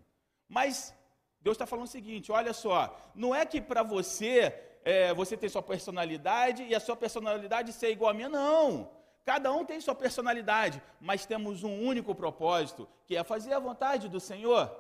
Mas 0.49 0.95
Deus 1.41 1.57
está 1.57 1.67
falando 1.67 1.87
o 1.87 1.91
seguinte: 1.91 2.31
olha 2.31 2.53
só, 2.53 2.97
não 3.13 3.35
é 3.35 3.45
que 3.45 3.61
para 3.61 3.83
você, 3.83 4.55
é, 4.85 5.13
você 5.13 5.37
tem 5.37 5.49
sua 5.49 5.63
personalidade 5.63 6.63
e 6.63 6.73
a 6.73 6.79
sua 6.79 6.95
personalidade 6.95 7.73
ser 7.73 7.91
igual 7.91 8.13
a 8.13 8.15
minha, 8.15 8.29
não. 8.29 8.93
Cada 9.25 9.51
um 9.51 9.65
tem 9.65 9.81
sua 9.81 9.97
personalidade, 9.97 10.81
mas 11.01 11.27
temos 11.27 11.65
um 11.65 11.83
único 11.83 12.15
propósito, 12.15 12.89
que 13.07 13.17
é 13.17 13.25
fazer 13.25 13.53
a 13.55 13.59
vontade 13.59 14.09
do 14.09 14.21
Senhor. 14.21 14.71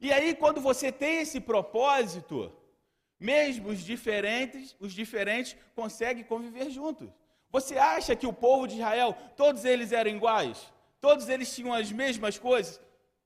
E 0.00 0.12
aí, 0.12 0.34
quando 0.34 0.60
você 0.60 0.92
tem 0.92 1.20
esse 1.20 1.40
propósito, 1.40 2.52
mesmo 3.18 3.68
os 3.70 3.80
diferentes, 3.80 4.76
os 4.78 4.92
diferentes 4.92 5.56
conseguem 5.74 6.24
conviver 6.24 6.70
juntos. 6.70 7.08
Você 7.50 7.78
acha 7.78 8.14
que 8.14 8.26
o 8.26 8.32
povo 8.32 8.66
de 8.66 8.74
Israel, 8.74 9.16
todos 9.36 9.64
eles 9.64 9.92
eram 9.92 10.10
iguais? 10.10 10.70
Todos 11.00 11.28
eles 11.28 11.54
tinham 11.54 11.72
as 11.72 11.90
mesmas 11.90 12.38
coisas? 12.38 12.80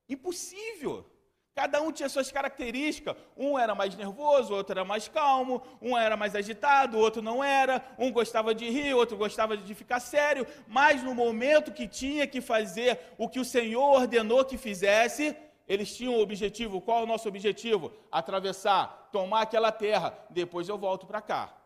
Impossível. 0.09 1.07
Cada 1.55 1.83
um 1.83 1.91
tinha 1.91 2.09
suas 2.09 2.31
características. 2.31 3.17
Um 3.37 3.59
era 3.59 3.75
mais 3.75 3.97
nervoso, 3.97 4.55
outro 4.55 4.73
era 4.73 4.85
mais 4.85 5.09
calmo, 5.09 5.63
um 5.83 5.97
era 5.97 6.17
mais 6.17 6.35
agitado, 6.37 6.99
outro 6.99 7.21
não 7.21 7.43
era. 7.43 7.85
Um 7.99 8.13
gostava 8.13 8.55
de 8.55 8.71
rir, 8.71 8.95
outro 8.95 9.17
gostava 9.17 9.57
de 9.57 9.75
ficar 9.75 9.99
sério. 9.99 10.47
Mas 10.69 11.03
no 11.03 11.15
momento 11.15 11.73
que 11.73 11.89
tinha 11.89 12.27
que 12.27 12.41
fazer 12.41 12.99
o 13.19 13.29
que 13.29 13.41
o 13.41 13.45
Senhor 13.45 13.83
ordenou 13.83 14.45
que 14.45 14.57
fizesse, 14.57 15.37
eles 15.71 15.97
tinham 15.97 16.15
um 16.17 16.21
objetivo. 16.21 16.81
Qual 16.81 16.99
é 16.99 17.03
o 17.05 17.07
nosso 17.07 17.29
objetivo? 17.29 17.93
Atravessar, 18.11 19.09
tomar 19.13 19.43
aquela 19.43 19.71
terra. 19.71 20.09
Depois 20.29 20.69
eu 20.69 20.77
volto 20.77 21.07
para 21.07 21.23
cá. 21.23 21.57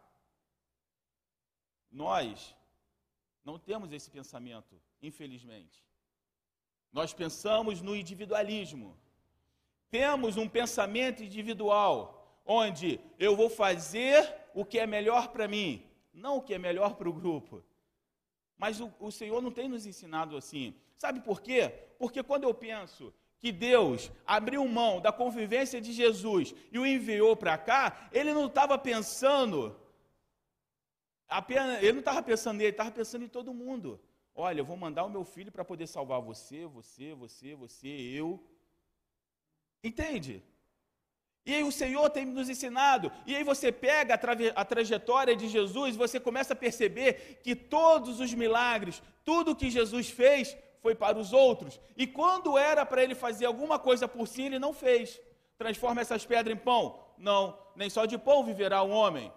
Nós 1.90 2.54
não 3.42 3.58
temos 3.58 3.90
esse 3.92 4.10
pensamento, 4.10 4.78
infelizmente. 5.00 5.82
Nós 6.92 7.14
pensamos 7.14 7.80
no 7.80 7.96
individualismo. 7.96 8.94
Temos 9.90 10.36
um 10.36 10.50
pensamento 10.50 11.24
individual, 11.24 12.42
onde 12.44 13.00
eu 13.18 13.34
vou 13.34 13.48
fazer 13.48 14.20
o 14.52 14.66
que 14.66 14.78
é 14.78 14.86
melhor 14.86 15.28
para 15.28 15.48
mim, 15.48 15.82
não 16.12 16.36
o 16.36 16.42
que 16.42 16.52
é 16.52 16.58
melhor 16.58 16.96
para 16.96 17.08
o 17.08 17.12
grupo. 17.12 17.64
Mas 18.58 18.80
o, 18.80 18.92
o 19.00 19.10
Senhor 19.10 19.40
não 19.40 19.50
tem 19.50 19.66
nos 19.66 19.86
ensinado 19.86 20.36
assim. 20.36 20.74
Sabe 20.94 21.20
por 21.20 21.40
quê? 21.40 21.70
Porque 21.98 22.22
quando 22.22 22.44
eu 22.44 22.52
penso 22.52 23.14
que 23.44 23.52
Deus 23.52 24.10
abriu 24.26 24.66
mão 24.66 25.02
da 25.02 25.12
convivência 25.12 25.78
de 25.78 25.92
Jesus 25.92 26.54
e 26.72 26.78
o 26.78 26.86
enviou 26.86 27.36
para 27.36 27.58
cá, 27.58 28.08
ele 28.10 28.32
não 28.32 28.46
estava 28.46 28.78
pensando 28.78 29.78
apenas, 31.28 31.82
ele 31.82 31.92
não 31.92 31.98
estava 31.98 32.22
pensando 32.22 32.56
nele, 32.56 32.68
ele 32.68 32.72
estava 32.72 32.90
pensando 32.90 33.22
em 33.22 33.28
todo 33.28 33.52
mundo. 33.52 34.00
Olha, 34.34 34.60
eu 34.60 34.64
vou 34.64 34.78
mandar 34.78 35.04
o 35.04 35.10
meu 35.10 35.26
filho 35.26 35.52
para 35.52 35.62
poder 35.62 35.86
salvar 35.86 36.22
você, 36.22 36.64
você, 36.64 37.12
você, 37.12 37.54
você, 37.54 37.88
eu. 37.88 38.42
Entende? 39.82 40.42
E 41.44 41.54
aí 41.54 41.62
o 41.62 41.70
Senhor 41.70 42.08
tem 42.08 42.24
nos 42.24 42.48
ensinado, 42.48 43.12
e 43.26 43.36
aí 43.36 43.44
você 43.44 43.70
pega 43.70 44.14
a, 44.14 44.18
tra 44.18 44.32
a 44.54 44.64
trajetória 44.64 45.36
de 45.36 45.48
Jesus, 45.48 45.96
você 45.96 46.18
começa 46.18 46.54
a 46.54 46.56
perceber 46.56 47.40
que 47.42 47.54
todos 47.54 48.20
os 48.20 48.32
milagres, 48.32 49.02
tudo 49.22 49.54
que 49.54 49.70
Jesus 49.70 50.08
fez, 50.08 50.56
foi 50.84 50.94
para 50.94 51.18
os 51.18 51.32
outros. 51.32 51.80
E 51.96 52.06
quando 52.06 52.58
era 52.58 52.84
para 52.84 53.02
ele 53.02 53.14
fazer 53.14 53.46
alguma 53.46 53.78
coisa 53.78 54.06
por 54.06 54.28
si, 54.28 54.42
ele 54.42 54.58
não 54.58 54.74
fez. 54.74 55.18
Transforma 55.56 56.02
essas 56.02 56.26
pedras 56.26 56.54
em 56.54 56.60
pão? 56.60 56.82
Não, 57.16 57.58
nem 57.74 57.88
só 57.88 58.04
de 58.04 58.18
pão 58.18 58.44
viverá 58.44 58.82
o 58.82 58.90
homem. 58.90 59.32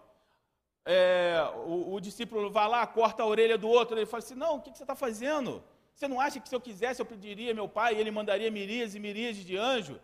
É, 0.85 1.41
o, 1.65 1.93
o, 1.93 2.01
discípulo 2.01 2.49
vai 2.49 2.67
lá, 2.67 2.85
corta 2.85 3.23
a 3.23 3.25
orelha 3.25 3.57
do 3.57 3.69
outro, 3.69 3.97
ele 3.97 4.05
fala 4.05 4.21
assim: 4.21 4.35
Não, 4.35 4.57
o 4.57 4.61
que, 4.61 4.71
que 4.71 4.77
você 4.77 4.83
está 4.83 4.93
fazendo? 4.93 5.63
Você 5.95 6.05
não 6.09 6.19
acha 6.19 6.37
que 6.41 6.49
se 6.49 6.55
eu 6.55 6.59
quisesse 6.59 7.01
eu 7.01 7.05
pediria 7.05 7.53
meu 7.53 7.69
pai 7.69 7.95
e 7.95 7.99
ele 8.01 8.11
mandaria 8.11 8.51
miríades 8.51 8.93
e 8.95 8.99
miríades 8.99 9.45
de 9.45 9.55
anjo? 9.55 10.01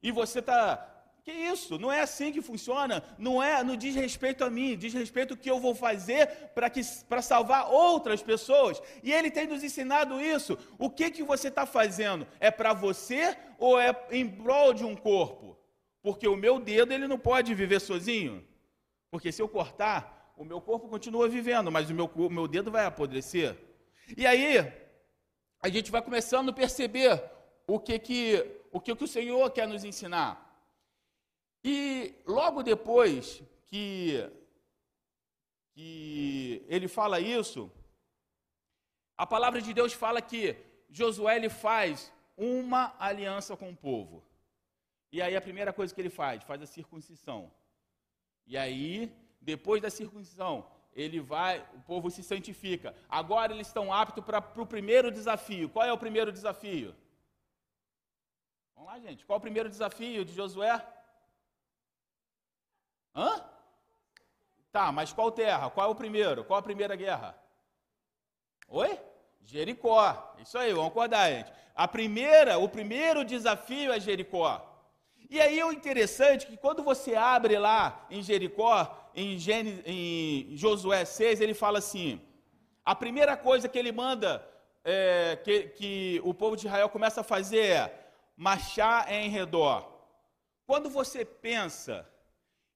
E 0.00 0.12
você 0.12 0.38
está 0.38 0.93
que 1.24 1.32
isso? 1.32 1.78
Não 1.78 1.90
é 1.90 2.02
assim 2.02 2.30
que 2.30 2.42
funciona. 2.42 3.02
Não 3.18 3.42
é, 3.42 3.64
não 3.64 3.76
diz 3.76 3.94
respeito 3.94 4.44
a 4.44 4.50
mim, 4.50 4.76
diz 4.76 4.92
respeito 4.92 5.32
ao 5.32 5.38
que 5.38 5.50
eu 5.50 5.58
vou 5.58 5.74
fazer 5.74 6.26
para 6.54 6.68
que 6.68 6.82
para 7.08 7.22
salvar 7.22 7.72
outras 7.72 8.22
pessoas. 8.22 8.80
E 9.02 9.10
ele 9.10 9.30
tem 9.30 9.46
nos 9.46 9.64
ensinado 9.64 10.20
isso. 10.20 10.58
O 10.78 10.90
que 10.90 11.10
que 11.10 11.22
você 11.22 11.48
está 11.48 11.64
fazendo? 11.64 12.26
É 12.38 12.50
para 12.50 12.74
você 12.74 13.34
ou 13.58 13.80
é 13.80 13.96
em 14.10 14.28
prol 14.28 14.74
de 14.74 14.84
um 14.84 14.94
corpo? 14.94 15.56
Porque 16.02 16.28
o 16.28 16.36
meu 16.36 16.60
dedo 16.60 16.92
ele 16.92 17.08
não 17.08 17.18
pode 17.18 17.54
viver 17.54 17.80
sozinho. 17.80 18.46
Porque 19.10 19.32
se 19.32 19.40
eu 19.40 19.48
cortar, 19.48 20.34
o 20.36 20.44
meu 20.44 20.60
corpo 20.60 20.88
continua 20.88 21.26
vivendo, 21.26 21.72
mas 21.72 21.88
o 21.88 21.94
meu, 21.94 22.04
o 22.14 22.28
meu 22.28 22.46
dedo 22.46 22.70
vai 22.70 22.84
apodrecer. 22.84 23.56
E 24.14 24.26
aí, 24.26 24.58
a 25.62 25.70
gente 25.70 25.90
vai 25.90 26.02
começando 26.02 26.50
a 26.50 26.52
perceber 26.52 27.22
o 27.66 27.80
que, 27.80 27.98
que, 27.98 28.60
o, 28.70 28.78
que, 28.78 28.94
que 28.94 29.04
o 29.04 29.08
Senhor 29.08 29.50
quer 29.52 29.66
nos 29.66 29.84
ensinar. 29.84 30.43
E 31.64 32.14
logo 32.26 32.62
depois 32.62 33.42
que, 33.66 34.30
que 35.72 36.62
ele 36.68 36.86
fala 36.86 37.18
isso, 37.18 37.72
a 39.16 39.26
palavra 39.26 39.62
de 39.62 39.72
Deus 39.72 39.94
fala 39.94 40.20
que 40.20 40.56
Josué 40.90 41.36
ele 41.36 41.48
faz 41.48 42.12
uma 42.36 42.94
aliança 42.98 43.56
com 43.56 43.70
o 43.70 43.76
povo. 43.76 44.22
E 45.10 45.22
aí 45.22 45.34
a 45.34 45.40
primeira 45.40 45.72
coisa 45.72 45.94
que 45.94 46.00
ele 46.00 46.10
faz, 46.10 46.42
faz 46.42 46.60
a 46.60 46.66
circuncisão. 46.66 47.50
E 48.46 48.58
aí, 48.58 49.10
depois 49.40 49.80
da 49.80 49.88
circuncisão, 49.88 50.66
ele 50.92 51.18
vai, 51.18 51.66
o 51.72 51.80
povo 51.80 52.10
se 52.10 52.22
santifica. 52.22 52.94
Agora 53.08 53.54
eles 53.54 53.68
estão 53.68 53.92
aptos 53.92 54.22
para 54.22 54.38
o 54.56 54.66
primeiro 54.66 55.10
desafio. 55.10 55.70
Qual 55.70 55.86
é 55.86 55.92
o 55.92 55.98
primeiro 55.98 56.30
desafio? 56.30 56.94
Vamos 58.74 58.90
lá, 58.90 58.98
gente. 58.98 59.24
Qual 59.24 59.36
é 59.36 59.38
o 59.38 59.42
primeiro 59.48 59.68
desafio 59.68 60.24
de 60.24 60.34
Josué? 60.34 60.84
Hã? 63.14 63.44
Tá, 64.72 64.90
mas 64.90 65.12
qual 65.12 65.30
terra? 65.30 65.70
Qual 65.70 65.86
é 65.86 65.90
o 65.90 65.94
primeiro? 65.94 66.44
Qual 66.44 66.58
a 66.58 66.62
primeira 66.62 66.96
guerra? 66.96 67.38
Oi? 68.68 68.98
Jericó. 69.44 70.34
Isso 70.42 70.58
aí, 70.58 70.72
vamos 70.72 70.90
acordar, 70.90 71.30
gente. 71.30 71.52
A 71.74 71.86
primeira, 71.86 72.58
o 72.58 72.68
primeiro 72.68 73.24
desafio 73.24 73.92
é 73.92 74.00
Jericó. 74.00 74.70
E 75.30 75.40
aí 75.40 75.58
é 75.58 75.64
o 75.64 75.72
interessante 75.72 76.46
que 76.46 76.56
quando 76.56 76.82
você 76.82 77.14
abre 77.14 77.58
lá 77.58 78.06
em 78.10 78.22
Jericó, 78.22 79.10
em, 79.14 79.38
Gênesis, 79.38 79.82
em 79.86 80.56
Josué 80.56 81.04
6, 81.04 81.40
ele 81.40 81.54
fala 81.54 81.78
assim: 81.78 82.20
a 82.84 82.94
primeira 82.94 83.36
coisa 83.36 83.68
que 83.68 83.78
ele 83.78 83.92
manda 83.92 84.44
é, 84.84 85.36
que, 85.42 85.68
que 85.68 86.20
o 86.24 86.34
povo 86.34 86.56
de 86.56 86.66
Israel 86.66 86.88
começa 86.88 87.22
a 87.22 87.24
fazer 87.24 87.66
é 87.66 88.10
marchar 88.36 89.10
em 89.12 89.28
redor. 89.28 89.88
Quando 90.66 90.90
você 90.90 91.24
pensa 91.24 92.08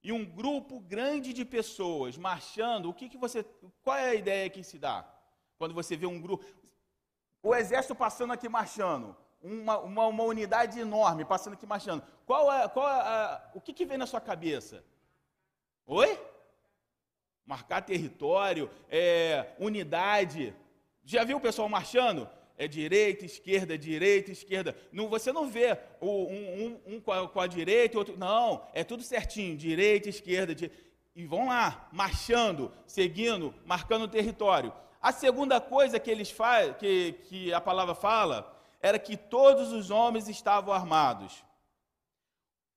em 0.03 0.11
um 0.11 0.25
grupo 0.25 0.79
grande 0.79 1.33
de 1.33 1.43
pessoas 1.43 2.17
marchando, 2.17 2.89
o 2.89 2.93
que, 2.93 3.09
que 3.09 3.17
você. 3.17 3.43
Qual 3.83 3.97
é 3.97 4.09
a 4.09 4.15
ideia 4.15 4.49
que 4.49 4.63
se 4.63 4.77
dá? 4.77 5.05
Quando 5.57 5.73
você 5.73 5.95
vê 5.95 6.05
um 6.05 6.21
grupo. 6.21 6.45
O 7.41 7.55
exército 7.55 7.95
passando 7.95 8.33
aqui 8.33 8.49
marchando 8.49 9.15
uma, 9.41 9.79
uma, 9.79 10.07
uma, 10.07 10.23
unidade 10.23 10.79
enorme 10.79 11.25
passando 11.25 11.53
aqui 11.53 11.65
marchando. 11.65 12.03
Qual 12.25 12.51
é, 12.51 12.67
qual 12.67 12.87
é 12.87 12.91
a, 12.91 13.51
o 13.53 13.61
que, 13.61 13.73
que 13.73 13.85
vem 13.85 13.97
na 13.97 14.05
sua 14.05 14.21
cabeça? 14.21 14.83
Oi? 15.85 16.19
Marcar 17.45 17.81
território, 17.81 18.69
é, 18.89 19.53
unidade. 19.59 20.53
Já 21.03 21.23
viu 21.23 21.37
o 21.37 21.41
pessoal 21.41 21.67
marchando? 21.67 22.29
É 22.59 22.67
direita, 22.67 23.23
esquerda, 23.23 23.77
direita, 23.77 24.31
esquerda. 24.31 24.75
Não, 24.91 25.07
você 25.07 25.31
não 25.31 25.49
vê 25.49 25.77
um, 26.01 26.09
um, 26.09 26.81
um 26.87 26.99
com, 26.99 27.13
a, 27.13 27.25
com, 27.25 27.39
a, 27.39 27.47
direita 27.47 27.95
e 27.95 27.97
outro. 27.97 28.17
Não, 28.17 28.67
é 28.73 28.83
tudo 28.83 29.01
certinho. 29.01 29.55
Direita, 29.55 30.09
esquerda. 30.09 30.53
E 31.15 31.25
vão 31.25 31.47
lá, 31.47 31.87
marchando, 31.93 32.69
seguindo, 32.85 33.55
marcando 33.65 34.01
o 34.03 34.07
território. 34.09 34.73
A 35.01 35.13
segunda 35.13 35.61
coisa 35.61 36.01
que 36.01 36.11
eles 36.11 36.29
fazem, 36.29 36.73
que, 36.73 37.13
que 37.29 37.53
a 37.53 37.61
palavra 37.61 37.95
fala, 37.95 38.53
era 38.81 38.99
que 38.99 39.15
todos 39.15 39.71
os 39.71 39.89
homens 39.89 40.27
estavam 40.27 40.73
armados. 40.73 41.41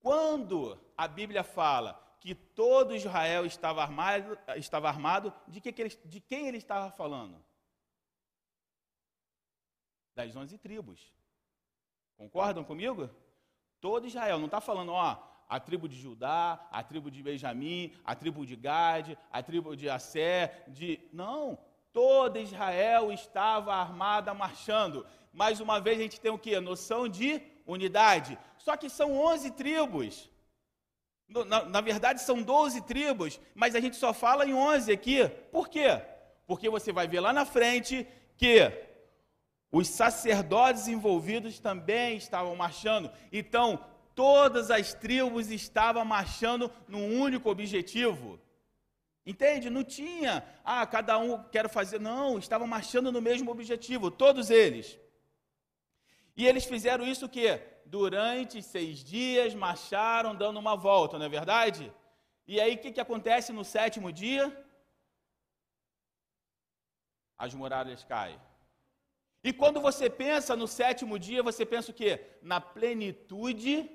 Quando 0.01 0.79
a 0.97 1.09
Bíblia 1.09 1.43
fala 1.43 2.01
que 2.21 2.37
todo 2.37 2.95
Israel 2.95 3.45
estava 3.45 3.83
armado, 3.83 4.39
estava 4.55 4.89
armado 4.89 5.33
de, 5.49 5.61
que 5.61 5.73
que 5.73 5.83
ele, 5.83 5.99
de 6.05 6.21
quem 6.21 6.47
ele 6.47 6.59
estava 6.59 6.89
falando? 6.93 7.43
Das 10.15 10.35
onze 10.37 10.59
tribos. 10.59 11.13
Concordam 12.17 12.65
comigo? 12.65 13.11
Todo 13.81 14.07
Israel, 14.07 14.39
não 14.39 14.47
está 14.47 14.61
falando, 14.61 14.93
ó, 14.93 15.17
a 15.49 15.59
tribo 15.59 15.89
de 15.89 15.97
Judá, 15.97 16.69
a 16.71 16.83
tribo 16.83 17.11
de 17.11 17.23
Benjamim, 17.23 17.93
a 18.05 18.15
tribo 18.15 18.47
de 18.47 18.55
Gade, 18.55 19.19
a 19.31 19.43
tribo 19.43 19.77
de 19.77 19.89
Assé, 19.89 20.65
de. 20.69 21.01
Não, 21.13 21.59
todo 21.93 22.39
Israel 22.39 23.13
estava 23.13 23.75
armada 23.75 24.33
marchando 24.33 25.07
mais 25.33 25.61
uma 25.61 25.81
vez 25.81 25.99
a 25.99 26.03
gente 26.03 26.21
tem 26.21 26.31
o 26.31 26.39
que? 26.39 26.59
Noção 26.61 27.09
de 27.09 27.41
unidade. 27.67 28.39
Só 28.59 28.77
que 28.77 28.91
são 28.91 29.17
11 29.17 29.53
tribos. 29.53 30.31
Na, 31.29 31.65
na, 31.65 31.81
verdade, 31.81 32.21
são 32.21 32.43
12 32.43 32.83
tribos, 32.83 33.41
mas 33.55 33.75
a 33.75 33.81
gente 33.81 33.97
só 33.97 34.13
fala 34.13 34.45
em 34.45 34.53
11 34.53 34.93
aqui. 34.93 35.27
Por 35.51 35.69
quê? 35.71 36.03
Porque 36.47 36.69
você 36.69 36.93
vai 36.93 37.09
ver 37.09 37.21
lá 37.21 37.33
na 37.33 37.47
frente 37.47 38.07
que 38.37 38.71
os 39.73 39.89
sacerdotes 39.89 40.87
envolvidos 40.87 41.59
também 41.59 42.19
estavam 42.19 42.55
marchando. 42.55 43.11
Então, 43.33 43.83
todas 44.15 44.71
as 44.71 44.93
tribos 44.93 45.51
estavam 45.51 46.05
marchando 46.05 46.71
num 46.87 47.19
único 47.19 47.49
objetivo. 47.49 48.39
Entende? 49.25 49.71
Não 49.71 49.83
tinha, 49.83 50.45
ah, 50.63 50.87
cada 50.87 51.17
um 51.17 51.43
quer 51.45 51.71
fazer. 51.71 51.99
Não, 51.99 52.39
estavam 52.39 52.67
marchando 52.67 53.11
no 53.11 53.23
mesmo 53.23 53.51
objetivo, 53.51 54.11
todos 54.11 54.51
eles. 54.51 54.99
E 56.37 56.47
eles 56.47 56.67
fizeram 56.67 57.07
isso 57.07 57.27
que 57.27 57.59
durante 57.87 58.63
seis 58.63 58.99
dias 58.99 59.55
marcharam 59.55 60.35
dando 60.35 60.59
uma 60.59 60.77
volta, 60.77 61.19
não 61.19 61.27
é 61.27 61.29
verdade? 61.31 61.91
E 62.47 62.61
aí 62.61 62.75
o 62.75 62.79
que, 62.79 62.93
que 62.93 63.01
acontece 63.01 63.53
no 63.53 63.65
sétimo 63.65 64.13
dia? 64.13 64.45
As 67.39 67.55
muralhas 67.55 68.05
caem. 68.05 68.39
E 69.45 69.53
quando 69.53 69.81
você 69.81 70.09
pensa 70.09 70.55
no 70.55 70.69
sétimo 70.69 71.19
dia, 71.19 71.43
você 71.43 71.67
pensa 71.67 71.91
o 71.91 71.95
quê? 71.95 72.21
Na 72.43 72.61
plenitude 72.61 73.91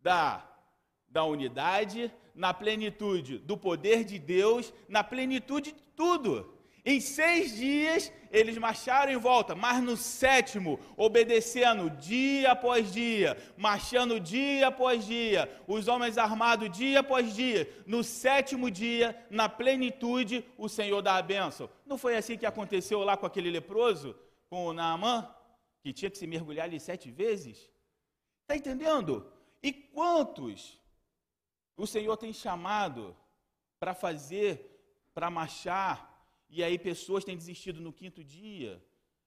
da, 0.00 0.46
da 1.08 1.24
unidade, 1.24 2.12
na 2.34 2.52
plenitude 2.52 3.38
do 3.38 3.56
poder 3.56 4.04
de 4.04 4.18
Deus, 4.18 4.72
na 4.88 5.02
plenitude 5.02 5.72
de 5.72 5.82
tudo. 5.96 6.57
Em 6.90 7.00
seis 7.00 7.54
dias 7.54 8.10
eles 8.30 8.56
marcharam 8.56 9.12
em 9.12 9.18
volta, 9.18 9.54
mas 9.54 9.82
no 9.82 9.94
sétimo, 9.94 10.80
obedecendo 10.96 11.90
dia 11.90 12.52
após 12.52 12.90
dia, 12.90 13.36
marchando 13.58 14.18
dia 14.18 14.68
após 14.68 15.04
dia, 15.04 15.54
os 15.66 15.86
homens 15.86 16.16
armados 16.16 16.70
dia 16.70 17.00
após 17.00 17.34
dia, 17.34 17.68
no 17.86 18.02
sétimo 18.02 18.70
dia, 18.70 19.06
na 19.28 19.50
plenitude, 19.50 20.42
o 20.56 20.66
Senhor 20.66 21.02
dá 21.02 21.16
a 21.16 21.22
bênção. 21.22 21.68
Não 21.84 21.98
foi 21.98 22.16
assim 22.16 22.38
que 22.38 22.46
aconteceu 22.46 23.00
lá 23.00 23.18
com 23.18 23.26
aquele 23.26 23.50
leproso, 23.50 24.16
com 24.48 24.64
o 24.64 24.72
Naamã, 24.72 25.28
que 25.82 25.92
tinha 25.92 26.10
que 26.10 26.16
se 26.16 26.26
mergulhar 26.26 26.64
ali 26.64 26.80
sete 26.80 27.10
vezes? 27.10 27.70
Está 28.44 28.56
entendendo? 28.56 29.30
E 29.62 29.74
quantos 29.74 30.80
o 31.76 31.86
Senhor 31.86 32.16
tem 32.16 32.32
chamado 32.32 33.14
para 33.78 33.92
fazer, 33.92 35.12
para 35.12 35.28
marchar, 35.28 36.07
e 36.48 36.62
aí 36.62 36.78
pessoas 36.78 37.24
têm 37.24 37.36
desistido 37.36 37.80
no 37.80 37.92
quinto 37.92 38.24
dia, 38.24 38.82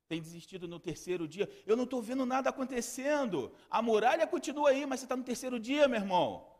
têm 0.08 0.22
desistido 0.22 0.68
no 0.68 0.80
terceiro 0.80 1.28
dia. 1.28 1.50
Eu 1.66 1.76
não 1.76 1.86
estou 1.86 2.02
vendo 2.02 2.26
nada 2.26 2.50
acontecendo. 2.50 3.52
A 3.70 3.82
muralha 3.82 4.28
continua 4.28 4.70
aí, 4.70 4.86
mas 4.86 5.00
você 5.00 5.06
está 5.06 5.16
no 5.16 5.24
terceiro 5.24 5.60
dia, 5.60 5.88
meu 5.88 6.00
irmão. 6.00 6.52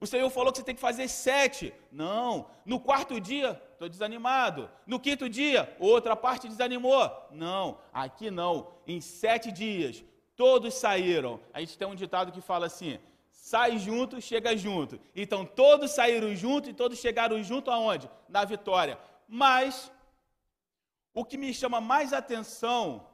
O 0.00 0.06
Senhor 0.06 0.30
falou 0.30 0.50
que 0.50 0.58
você 0.58 0.64
tem 0.64 0.74
que 0.74 0.80
fazer 0.80 1.08
sete. 1.08 1.74
Não. 1.92 2.46
No 2.64 2.80
quarto 2.80 3.20
dia, 3.20 3.60
estou 3.72 3.88
desanimado. 3.88 4.70
No 4.86 4.98
quinto 4.98 5.28
dia, 5.28 5.76
outra 5.78 6.16
parte 6.16 6.48
desanimou. 6.48 7.10
Não. 7.30 7.78
Aqui 7.92 8.30
não. 8.30 8.72
Em 8.86 9.00
sete 9.00 9.52
dias, 9.52 10.02
todos 10.34 10.74
saíram. 10.74 11.38
A 11.52 11.60
gente 11.60 11.76
tem 11.76 11.86
um 11.86 11.94
ditado 11.94 12.32
que 12.32 12.40
fala 12.40 12.64
assim: 12.64 12.98
sai 13.30 13.78
junto, 13.78 14.22
chega 14.22 14.56
junto. 14.56 14.98
Então 15.14 15.44
todos 15.44 15.90
saíram 15.90 16.34
junto 16.34 16.70
e 16.70 16.72
todos 16.72 16.98
chegaram 16.98 17.42
junto 17.42 17.70
aonde? 17.70 18.10
Na 18.26 18.44
vitória. 18.46 18.98
Mas 19.28 19.92
o 21.12 21.24
que 21.24 21.36
me 21.36 21.52
chama 21.52 21.80
mais 21.80 22.12
atenção 22.12 23.08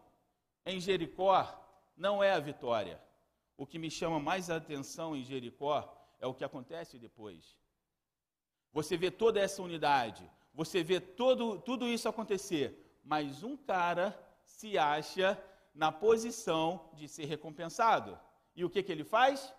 em 0.65 0.81
Jericó 0.81 1.39
não 1.97 2.23
é 2.23 2.33
a 2.33 2.41
vitória. 2.41 3.01
O 3.57 3.67
que 3.67 3.79
me 3.79 3.91
chama 3.91 4.21
mais 4.21 4.51
atenção 4.51 5.17
em 5.17 5.25
Jericó 5.25 5.97
é 6.21 6.27
o 6.27 6.35
que 6.35 6.45
acontece 6.45 6.99
depois. 6.99 7.57
Você 8.73 8.97
vê 8.97 9.11
toda 9.11 9.41
essa 9.41 9.63
unidade, 9.63 10.31
você 10.53 10.83
vê 10.83 11.01
todo, 11.01 11.59
tudo 11.59 11.87
isso 11.87 12.09
acontecer, 12.09 12.99
mas 13.03 13.43
um 13.43 13.57
cara 13.57 14.19
se 14.45 14.77
acha 14.77 15.43
na 15.75 15.91
posição 15.91 16.91
de 16.95 17.09
ser 17.09 17.25
recompensado. 17.25 18.19
E 18.55 18.65
o 18.65 18.71
que, 18.71 18.83
que 18.83 18.93
ele 18.93 19.05
faz? 19.05 19.55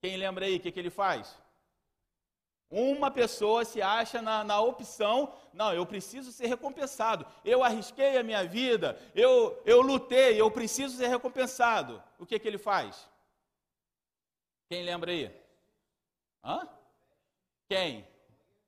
Quem 0.00 0.16
lembra 0.16 0.46
aí 0.46 0.56
o 0.56 0.60
que, 0.60 0.72
que 0.72 0.78
ele 0.78 0.90
faz? 0.90 1.38
Uma 2.70 3.10
pessoa 3.10 3.64
se 3.64 3.80
acha 3.80 4.20
na, 4.20 4.42
na, 4.42 4.60
opção, 4.60 5.32
não, 5.52 5.72
eu 5.72 5.86
preciso 5.86 6.32
ser 6.32 6.46
recompensado. 6.46 7.26
Eu 7.44 7.62
arrisquei 7.62 8.16
a 8.16 8.22
minha 8.22 8.44
vida, 8.44 8.98
eu, 9.14 9.62
eu 9.64 9.80
lutei, 9.80 10.40
eu 10.40 10.50
preciso 10.50 10.96
ser 10.96 11.08
recompensado. 11.08 12.02
O 12.18 12.26
que, 12.26 12.38
que 12.38 12.48
ele 12.48 12.58
faz? 12.58 13.08
Quem 14.68 14.82
lembra 14.82 15.12
aí? 15.12 15.30
Hã? 16.42 16.68
Quem? 17.68 18.06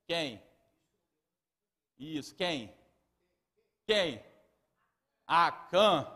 Quem? 0.06 0.42
Isso, 1.98 2.34
quem? 2.34 2.72
Quem? 3.86 4.22
Acã. 5.26 6.12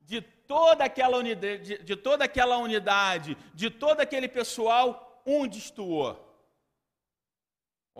De 0.00 0.20
toda 0.20 0.84
aquela 0.84 1.18
unidade, 1.18 1.62
de, 1.62 1.82
de 1.84 1.96
toda 1.96 2.24
aquela 2.24 2.56
unidade, 2.58 3.36
de 3.54 3.70
todo 3.70 4.00
aquele 4.00 4.28
pessoal, 4.28 5.22
um 5.24 5.46
destoou. 5.46 6.27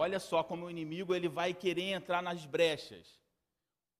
Olha 0.00 0.20
só 0.20 0.44
como 0.44 0.66
o 0.66 0.70
inimigo 0.70 1.12
ele 1.12 1.28
vai 1.28 1.52
querer 1.52 1.90
entrar 1.90 2.22
nas 2.22 2.46
brechas. 2.46 3.18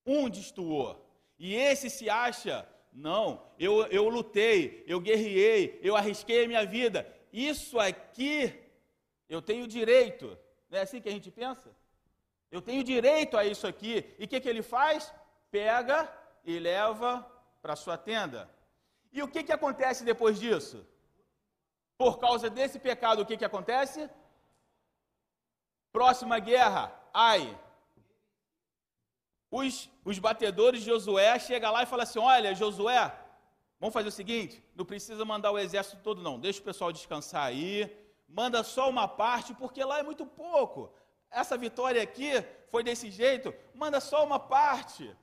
Um 0.05 0.29
destoou. 0.29 1.05
E 1.37 1.53
esse 1.53 1.89
se 1.89 2.09
acha, 2.09 2.65
não, 2.93 3.45
eu, 3.59 3.85
eu 3.87 4.07
lutei, 4.07 4.81
eu 4.87 5.01
guerriei, 5.01 5.77
eu 5.83 5.97
arrisquei 5.97 6.45
a 6.45 6.47
minha 6.47 6.65
vida. 6.65 7.05
Isso 7.33 7.77
aqui 7.77 8.57
eu 9.27 9.41
tenho 9.41 9.67
direito. 9.67 10.37
Não 10.69 10.79
é 10.79 10.83
assim 10.83 11.01
que 11.01 11.09
a 11.09 11.11
gente 11.11 11.29
pensa? 11.29 11.69
Eu 12.49 12.61
tenho 12.61 12.81
direito 12.81 13.35
a 13.35 13.43
isso 13.43 13.67
aqui. 13.67 14.05
E 14.17 14.23
o 14.23 14.27
que, 14.29 14.39
que 14.39 14.47
ele 14.47 14.61
faz? 14.61 15.13
Pega 15.51 16.09
e 16.45 16.57
leva 16.59 17.29
para 17.61 17.75
sua 17.75 17.97
tenda. 17.97 18.49
E 19.11 19.21
o 19.21 19.27
que, 19.27 19.43
que 19.43 19.51
acontece 19.51 20.05
depois 20.05 20.39
disso? 20.39 20.87
Por 21.97 22.19
causa 22.19 22.49
desse 22.49 22.79
pecado, 22.79 23.21
o 23.21 23.25
que, 23.25 23.35
que 23.35 23.43
acontece? 23.43 24.09
Próxima 25.91 26.39
guerra, 26.39 26.93
ai. 27.13 27.57
Os, 29.51 29.89
os 30.05 30.19
batedores 30.19 30.81
de 30.81 30.87
Josué 30.87 31.37
chegam 31.39 31.71
lá 31.71 31.83
e 31.83 31.87
falam 31.87 32.03
assim: 32.03 32.19
Olha, 32.19 32.53
Josué, 32.53 33.13
vamos 33.79 33.93
fazer 33.93 34.09
o 34.09 34.11
seguinte: 34.11 34.63
não 34.75 34.85
precisa 34.85 35.25
mandar 35.25 35.51
o 35.51 35.59
exército 35.59 36.01
todo, 36.03 36.21
não. 36.21 36.39
Deixa 36.39 36.59
o 36.59 36.63
pessoal 36.63 36.91
descansar 36.91 37.45
aí. 37.45 37.91
Manda 38.27 38.63
só 38.63 38.89
uma 38.89 39.07
parte, 39.07 39.53
porque 39.53 39.83
lá 39.83 39.99
é 39.99 40.03
muito 40.03 40.25
pouco. 40.25 40.93
Essa 41.31 41.57
vitória 41.57 42.01
aqui 42.01 42.31
foi 42.69 42.83
desse 42.83 43.09
jeito. 43.09 43.53
Manda 43.73 43.99
só 43.99 44.23
uma 44.23 44.39
parte 44.39 45.15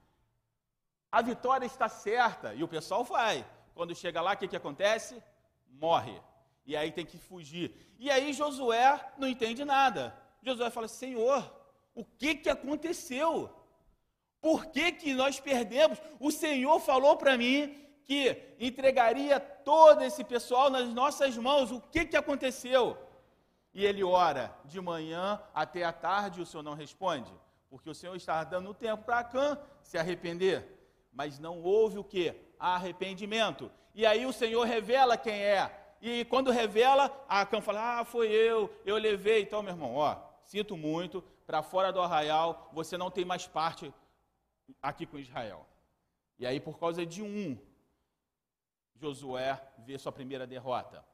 a 1.10 1.22
vitória 1.22 1.64
está 1.64 1.88
certa. 1.88 2.54
E 2.54 2.62
o 2.62 2.68
pessoal 2.68 3.02
vai. 3.02 3.42
Quando 3.74 3.94
chega 3.94 4.20
lá, 4.20 4.32
o 4.32 4.36
que, 4.36 4.48
que 4.48 4.56
acontece? 4.56 5.22
Morre. 5.68 6.20
E 6.66 6.76
aí 6.76 6.90
tem 6.92 7.06
que 7.06 7.16
fugir. 7.16 7.74
E 7.98 8.10
aí 8.10 8.34
Josué 8.34 9.00
não 9.16 9.26
entende 9.26 9.64
nada. 9.64 10.14
Josué 10.42 10.70
fala: 10.70 10.88
Senhor, 10.88 11.52
o 11.94 12.04
que, 12.04 12.34
que 12.34 12.48
aconteceu? 12.48 13.50
Por 14.40 14.66
que, 14.66 14.92
que 14.92 15.14
nós 15.14 15.40
perdemos? 15.40 15.98
O 16.20 16.30
Senhor 16.30 16.78
falou 16.80 17.16
para 17.16 17.36
mim 17.36 17.74
que 18.04 18.54
entregaria 18.60 19.40
todo 19.40 20.02
esse 20.02 20.22
pessoal 20.22 20.70
nas 20.70 20.88
nossas 20.88 21.36
mãos. 21.36 21.72
O 21.72 21.80
que, 21.80 22.04
que 22.04 22.16
aconteceu? 22.16 22.96
E 23.74 23.84
ele 23.84 24.04
ora 24.04 24.54
de 24.64 24.80
manhã 24.80 25.40
até 25.52 25.82
a 25.84 25.92
tarde 25.92 26.40
o 26.40 26.46
Senhor 26.46 26.62
não 26.62 26.74
responde, 26.74 27.32
porque 27.68 27.90
o 27.90 27.94
Senhor 27.94 28.14
está 28.14 28.42
dando 28.44 28.72
tempo 28.72 29.04
para 29.04 29.18
Acã 29.18 29.58
se 29.82 29.98
arrepender 29.98 30.76
mas 31.16 31.38
não 31.38 31.62
houve 31.62 31.98
o 31.98 32.04
que? 32.04 32.34
Arrependimento. 32.60 33.72
E 33.94 34.04
aí 34.04 34.26
o 34.26 34.32
Senhor 34.32 34.64
revela 34.64 35.16
quem 35.16 35.40
é. 35.42 35.70
E 36.00 36.26
quando 36.26 36.50
revela, 36.50 37.10
a 37.26 37.44
Cã 37.46 37.62
fala: 37.62 38.00
Ah, 38.00 38.04
foi 38.04 38.28
eu, 38.28 38.70
eu 38.84 38.98
levei. 38.98 39.40
Então, 39.40 39.62
meu 39.62 39.72
irmão, 39.72 39.94
ó, 39.94 40.14
sinto 40.46 40.76
muito, 40.76 41.22
para 41.46 41.62
fora 41.62 41.92
do 41.92 42.00
arraial, 42.00 42.70
você 42.72 42.96
não 42.96 43.10
tem 43.10 43.24
mais 43.24 43.46
parte 43.46 43.92
aqui 44.80 45.04
com 45.04 45.18
Israel. 45.18 45.66
E 46.38 46.46
aí, 46.46 46.58
por 46.60 46.78
causa 46.78 47.04
de 47.04 47.22
um, 47.22 47.58
Josué 48.94 49.60
vê 49.78 49.98
sua 49.98 50.12
primeira 50.12 50.46
derrota. 50.46 51.04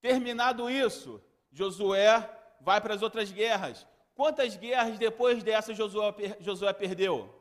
Terminado 0.00 0.70
isso, 0.70 1.22
Josué 1.50 2.28
vai 2.60 2.80
para 2.80 2.94
as 2.94 3.02
outras 3.02 3.32
guerras. 3.32 3.86
Quantas 4.14 4.56
guerras 4.56 4.98
depois 4.98 5.42
dessa 5.42 5.74
Josué, 5.74 6.14
Josué 6.40 6.72
perdeu? 6.72 7.34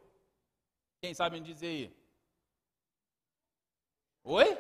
Quem 1.01 1.13
sabe 1.13 1.39
me 1.39 1.45
dizer 1.45 1.67
aí? 1.67 1.97
Oi? 4.23 4.57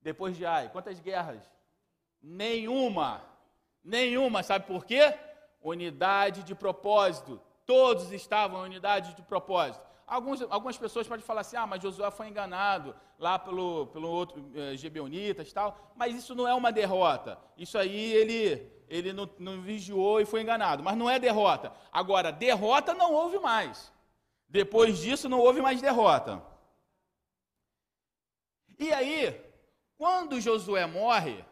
Depois 0.00 0.36
de 0.36 0.44
Ai, 0.46 0.70
quantas 0.70 0.98
guerras? 1.00 1.50
Nenhuma. 2.20 3.24
Nenhuma, 3.82 4.42
sabe 4.42 4.66
por 4.66 4.84
quê? 4.84 5.16
Unidade 5.60 6.42
de 6.42 6.54
propósito. 6.54 7.40
Todos 7.66 8.12
estavam 8.12 8.62
em 8.62 8.70
unidade 8.70 9.14
de 9.14 9.22
propósito. 9.22 9.86
Alguns, 10.06 10.40
algumas 10.42 10.78
pessoas 10.78 11.06
podem 11.06 11.24
falar 11.24 11.42
assim: 11.42 11.56
ah, 11.56 11.66
mas 11.66 11.82
Josué 11.82 12.10
foi 12.10 12.28
enganado 12.28 12.96
lá 13.18 13.38
pelo, 13.38 13.88
pelo 13.88 14.08
outro 14.08 14.50
eh, 14.54 14.74
Gebeonitas 14.74 15.52
tal. 15.52 15.92
Mas 15.94 16.14
isso 16.14 16.34
não 16.34 16.48
é 16.48 16.54
uma 16.54 16.72
derrota. 16.72 17.38
Isso 17.58 17.76
aí 17.76 18.12
ele, 18.14 18.72
ele 18.88 19.12
não, 19.12 19.28
não 19.38 19.60
vigiou 19.60 20.20
e 20.20 20.24
foi 20.24 20.40
enganado. 20.40 20.82
Mas 20.82 20.96
não 20.96 21.10
é 21.10 21.18
derrota. 21.18 21.72
Agora, 21.92 22.32
derrota 22.32 22.94
não 22.94 23.12
houve 23.12 23.38
mais. 23.38 23.92
Depois 24.48 24.98
disso, 24.98 25.28
não 25.28 25.40
houve 25.40 25.60
mais 25.60 25.82
derrota. 25.82 26.42
E 28.78 28.90
aí, 28.92 29.38
quando 29.98 30.40
Josué 30.40 30.86
morre, 30.86 31.44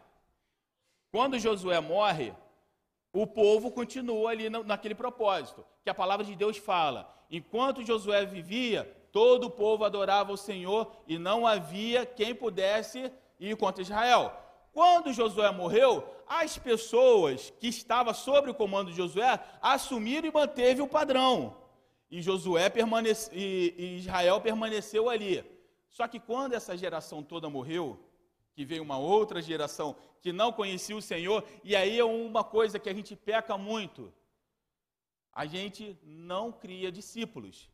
quando 1.11 1.37
Josué 1.37 1.79
morre, 1.79 2.33
o 3.21 3.27
povo 3.27 3.71
continua 3.71 4.31
ali 4.31 4.49
naquele 4.49 4.95
propósito, 4.95 5.65
que 5.83 5.89
a 5.89 5.93
palavra 5.93 6.25
de 6.25 6.35
Deus 6.35 6.57
fala: 6.57 7.13
enquanto 7.29 7.83
Josué 7.83 8.25
vivia, 8.25 8.83
todo 9.11 9.47
o 9.47 9.51
povo 9.51 9.83
adorava 9.83 10.31
o 10.31 10.37
Senhor 10.37 10.91
e 11.07 11.17
não 11.17 11.45
havia 11.45 12.05
quem 12.05 12.35
pudesse 12.35 13.11
ir 13.39 13.55
contra 13.57 13.81
Israel. 13.81 14.33
Quando 14.71 15.13
Josué 15.13 15.49
morreu, 15.51 16.03
as 16.27 16.57
pessoas 16.57 17.51
que 17.59 17.67
estavam 17.67 18.13
sob 18.13 18.49
o 18.49 18.53
comando 18.53 18.91
de 18.91 18.97
Josué 18.97 19.39
assumiram 19.61 20.27
e 20.27 20.31
manteve 20.31 20.81
o 20.81 20.87
padrão 20.87 21.55
e 22.09 22.21
Josué 22.21 22.69
permanece, 22.69 23.29
e, 23.33 23.97
Israel 23.97 24.39
permaneceu 24.41 25.09
ali. 25.09 25.43
Só 25.89 26.07
que 26.07 26.19
quando 26.19 26.53
essa 26.53 26.77
geração 26.77 27.21
toda 27.23 27.49
morreu, 27.49 27.99
que 28.57 28.65
veio 28.65 28.81
uma 28.81 28.97
outra 28.97 29.39
geração 29.39 29.95
que 30.19 30.33
não 30.33 30.51
conhecia 30.51 30.97
o 30.97 31.01
Senhor, 31.01 31.47
e 31.63 31.75
aí 31.75 31.99
é 31.99 32.03
uma 32.03 32.43
coisa 32.43 32.79
que 32.79 32.89
a 32.89 32.93
gente 32.93 33.15
peca 33.15 33.55
muito. 33.55 34.11
A 35.31 35.45
gente 35.45 35.95
não 36.01 36.51
cria 36.51 36.91
discípulos. 36.91 37.69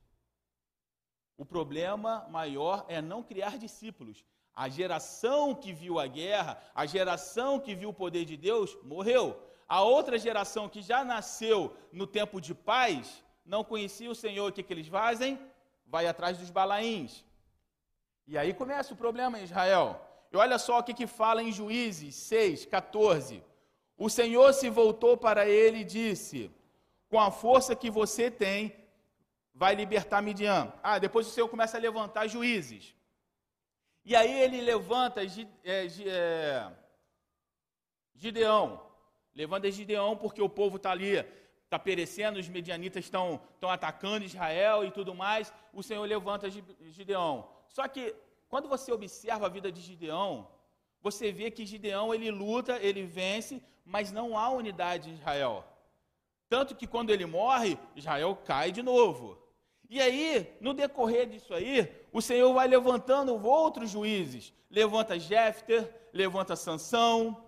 O 1.38 1.46
problema 1.46 2.28
maior 2.30 2.84
é 2.90 3.02
não 3.02 3.24
criar 3.24 3.58
discípulos. 3.58 4.26
A 4.54 4.68
geração 4.68 5.56
que 5.56 5.72
viu 5.72 6.02
a 6.02 6.06
guerra, 6.06 6.62
a 6.76 6.86
geração 6.86 7.62
que 7.62 7.74
viu 7.74 7.92
o 7.92 7.94
poder 7.94 8.26
de 8.26 8.36
Deus, 8.36 8.78
morreu. 8.84 9.42
A 9.70 9.82
outra 9.84 10.20
geração 10.20 10.68
que 10.68 10.82
já 10.82 11.06
nasceu 11.06 11.74
no 11.94 12.06
tempo 12.06 12.42
de 12.42 12.54
paz, 12.54 13.24
não 13.46 13.64
conhecia 13.64 14.12
o 14.12 14.16
Senhor, 14.16 14.50
o 14.50 14.54
que, 14.54 14.62
que 14.62 14.74
eles 14.74 14.90
fazem? 14.90 15.40
Vai 15.86 16.08
atrás 16.08 16.38
dos 16.38 16.50
balaíns. 16.50 17.24
E 18.28 18.38
aí 18.38 18.54
começa 18.54 18.94
o 18.94 18.98
problema 18.98 19.40
em 19.40 19.46
Israel. 19.46 20.10
E 20.34 20.38
olha 20.38 20.58
só 20.58 20.80
o 20.80 20.84
que, 20.84 20.94
que 20.94 21.06
fala 21.06 21.44
em 21.44 21.52
Juízes 21.52 22.16
6, 22.16 22.66
14. 22.66 23.44
O 23.96 24.10
Senhor 24.10 24.52
se 24.54 24.70
voltou 24.70 25.16
para 25.16 25.48
ele 25.48 25.80
e 25.82 25.84
disse: 25.84 26.52
Com 27.08 27.20
a 27.20 27.30
força 27.30 27.76
que 27.76 27.92
você 27.92 28.32
tem, 28.32 28.76
vai 29.54 29.76
libertar 29.76 30.22
Midian. 30.24 30.74
Ah, 30.82 30.98
depois 30.98 31.28
o 31.28 31.30
Senhor 31.30 31.48
começa 31.48 31.78
a 31.78 31.80
levantar 31.80 32.28
juízes. 32.28 32.96
E 34.04 34.16
aí 34.16 34.42
ele 34.42 34.60
levanta 34.60 35.22
é, 35.24 35.86
é, 36.06 36.72
Gideão. 38.16 38.82
Levanta 39.36 39.72
Gideão 39.72 40.18
porque 40.18 40.42
o 40.42 40.50
povo 40.50 40.78
está 40.78 40.92
ali 40.92 41.24
está 41.74 41.80
perecendo, 41.80 42.40
os 42.40 42.48
medianitas 42.48 43.04
estão, 43.04 43.42
estão 43.56 43.70
atacando 43.70 44.26
Israel 44.26 44.86
e 44.86 44.92
tudo 44.92 45.16
mais, 45.16 45.52
o 45.74 45.82
Senhor 45.82 46.04
levanta 46.04 46.48
Gideão. 46.50 47.50
Só 47.68 47.88
que, 47.88 48.14
quando 48.54 48.70
você 48.70 48.92
observa 48.92 49.48
a 49.48 49.50
vida 49.50 49.72
de 49.72 49.82
Gideão, 49.82 50.48
você 51.02 51.32
vê 51.32 51.50
que 51.50 51.66
Gideão 51.66 52.14
ele 52.14 52.30
luta, 52.30 52.78
ele 52.84 53.04
vence, 53.04 53.60
mas 53.84 54.12
não 54.12 54.38
há 54.38 54.48
unidade 54.52 55.10
em 55.10 55.16
Israel. 55.16 55.66
Tanto 56.48 56.76
que 56.76 56.86
quando 56.86 57.10
ele 57.10 57.26
morre, 57.26 57.80
Israel 57.96 58.38
cai 58.46 58.72
de 58.72 58.84
novo. 58.84 59.40
E 59.90 60.00
aí, 60.00 60.56
no 60.62 60.72
decorrer 60.72 61.28
disso 61.28 61.52
aí, 61.52 61.92
o 62.12 62.22
Senhor 62.22 62.54
vai 62.54 62.68
levantando 62.68 63.34
outros 63.44 63.90
juízes. 63.90 64.54
Levanta 64.70 65.18
Jefter, 65.18 65.92
levanta 66.14 66.56
Sansão, 66.56 67.44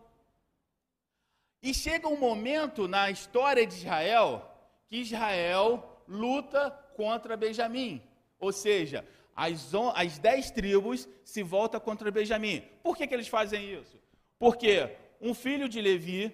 e 1.61 1.71
chega 1.71 2.07
um 2.07 2.17
momento 2.17 2.87
na 2.87 3.11
história 3.11 3.63
de 3.67 3.75
Israel 3.75 4.51
que 4.87 5.01
Israel 5.01 6.01
luta 6.07 6.71
contra 6.95 7.37
Benjamim. 7.37 8.01
Ou 8.39 8.51
seja, 8.51 9.05
as, 9.35 9.71
as 9.93 10.17
dez 10.17 10.49
tribos 10.49 11.07
se 11.23 11.43
voltam 11.43 11.79
contra 11.79 12.09
Benjamim. 12.09 12.63
Por 12.81 12.95
que, 12.95 13.05
que 13.05 13.13
eles 13.13 13.27
fazem 13.27 13.73
isso? 13.73 13.97
Porque 14.39 14.89
um 15.19 15.33
filho 15.33 15.67
de 15.67 15.81
Levi 15.81 16.33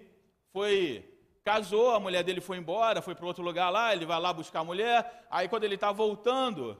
foi 0.54 1.04
casou, 1.44 1.92
a 1.92 2.00
mulher 2.00 2.24
dele 2.24 2.40
foi 2.40 2.58
embora, 2.58 3.02
foi 3.02 3.16
para 3.16 3.26
outro 3.26 3.44
lugar 3.44 3.70
lá, 3.70 3.94
ele 3.94 4.06
vai 4.06 4.20
lá 4.20 4.32
buscar 4.32 4.60
a 4.60 4.64
mulher. 4.64 5.26
Aí 5.32 5.48
quando 5.48 5.64
ele 5.64 5.76
está 5.76 5.92
voltando, 5.92 6.80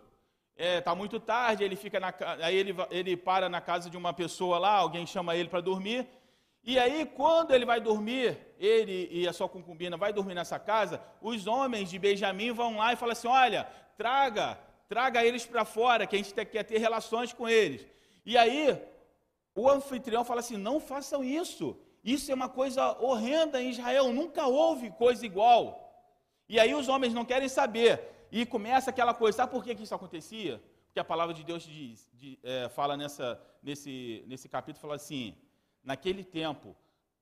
está 0.56 0.64
é, 0.64 0.82
tá 0.82 0.94
muito 0.94 1.20
tarde, 1.20 1.64
ele 1.64 1.76
fica 1.76 2.00
na, 2.00 2.14
aí 2.44 2.56
ele, 2.56 2.76
ele 2.92 3.18
para 3.18 3.50
na 3.50 3.60
casa 3.60 3.90
de 3.90 3.98
uma 3.98 4.14
pessoa 4.14 4.60
lá, 4.60 4.74
alguém 4.74 5.08
chama 5.08 5.36
ele 5.36 5.50
para 5.50 5.62
dormir. 5.62 6.08
E 6.64 6.78
aí, 6.78 7.08
quando 7.08 7.56
ele 7.56 7.66
vai 7.66 7.82
dormir, 7.82 8.38
ele 8.60 9.10
e 9.12 9.28
a 9.28 9.34
sua 9.34 9.50
concubina 9.50 9.98
vai 9.98 10.14
dormir 10.14 10.36
nessa 10.36 10.60
casa, 10.60 11.02
os 11.20 11.48
homens 11.48 11.90
de 11.90 11.98
Benjamim 11.98 12.52
vão 12.52 12.78
lá 12.78 12.94
e 12.94 12.96
falam 12.96 13.14
assim: 13.14 13.28
olha, 13.28 13.68
traga, 13.98 14.60
traga 14.92 15.24
eles 15.24 15.46
para 15.46 15.64
fora, 15.64 16.06
que 16.06 16.18
a 16.18 16.20
gente 16.20 16.34
quer 16.34 16.64
ter 16.66 16.78
relações 16.78 17.32
com 17.32 17.48
eles. 17.48 17.88
E 18.26 18.38
aí, 18.38 18.78
o 19.56 19.70
anfitrião 19.70 20.26
fala 20.26 20.42
assim: 20.42 20.58
não 20.58 20.82
façam 20.82 21.24
isso. 21.24 21.78
Isso 22.04 22.30
é 22.30 22.36
uma 22.36 22.50
coisa 22.50 22.98
horrenda 23.00 23.62
em 23.62 23.70
Israel, 23.70 24.12
nunca 24.12 24.48
houve 24.48 24.92
coisa 24.92 25.26
igual. 25.26 25.64
E 26.50 26.60
aí 26.60 26.74
os 26.76 26.90
homens 26.90 27.14
não 27.14 27.24
querem 27.24 27.48
saber. 27.48 27.94
E 28.30 28.46
começa 28.46 28.90
aquela 28.90 29.14
coisa, 29.14 29.38
sabe 29.38 29.54
por 29.54 29.64
que, 29.64 29.76
que 29.76 29.84
isso 29.84 29.96
acontecia? 29.96 30.62
Porque 30.88 31.00
a 31.00 31.06
palavra 31.06 31.34
de 31.34 31.44
Deus 31.44 31.64
diz, 31.64 32.10
de, 32.14 32.38
é, 32.44 32.68
fala 32.68 32.98
nessa, 32.98 33.42
nesse, 33.64 34.26
nesse 34.28 34.50
capítulo, 34.50 34.82
fala 34.82 34.96
assim, 34.96 35.38
naquele 35.82 36.24
tempo, 36.24 36.76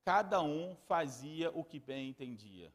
cada 0.03 0.41
um 0.41 0.75
fazia 0.87 1.51
o 1.51 1.63
que 1.63 1.79
bem 1.79 2.09
entendia. 2.09 2.73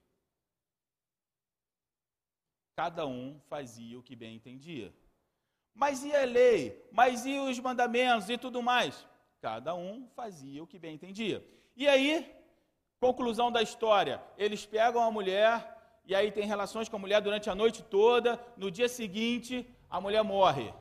Cada 2.76 3.06
um 3.06 3.40
fazia 3.48 3.98
o 3.98 4.02
que 4.02 4.16
bem 4.16 4.34
entendia. 4.36 4.92
Mas 5.74 6.04
e 6.04 6.14
a 6.14 6.24
lei? 6.24 6.84
Mas 6.90 7.26
e 7.26 7.38
os 7.38 7.58
mandamentos 7.58 8.28
e 8.28 8.36
tudo 8.36 8.62
mais? 8.62 9.06
Cada 9.40 9.74
um 9.74 10.08
fazia 10.14 10.62
o 10.62 10.66
que 10.66 10.78
bem 10.78 10.94
entendia. 10.94 11.44
E 11.76 11.86
aí, 11.86 12.32
conclusão 13.00 13.50
da 13.50 13.62
história: 13.62 14.22
eles 14.38 14.64
pegam 14.64 15.02
a 15.02 15.10
mulher 15.10 15.74
e 16.06 16.14
aí 16.14 16.30
tem 16.30 16.46
relações 16.46 16.88
com 16.88 16.96
a 16.96 16.98
mulher 16.98 17.20
durante 17.20 17.50
a 17.50 17.54
noite 17.54 17.82
toda. 17.82 18.40
No 18.56 18.70
dia 18.70 18.88
seguinte, 18.88 19.66
a 19.90 20.00
mulher 20.00 20.22
morre. 20.22 20.72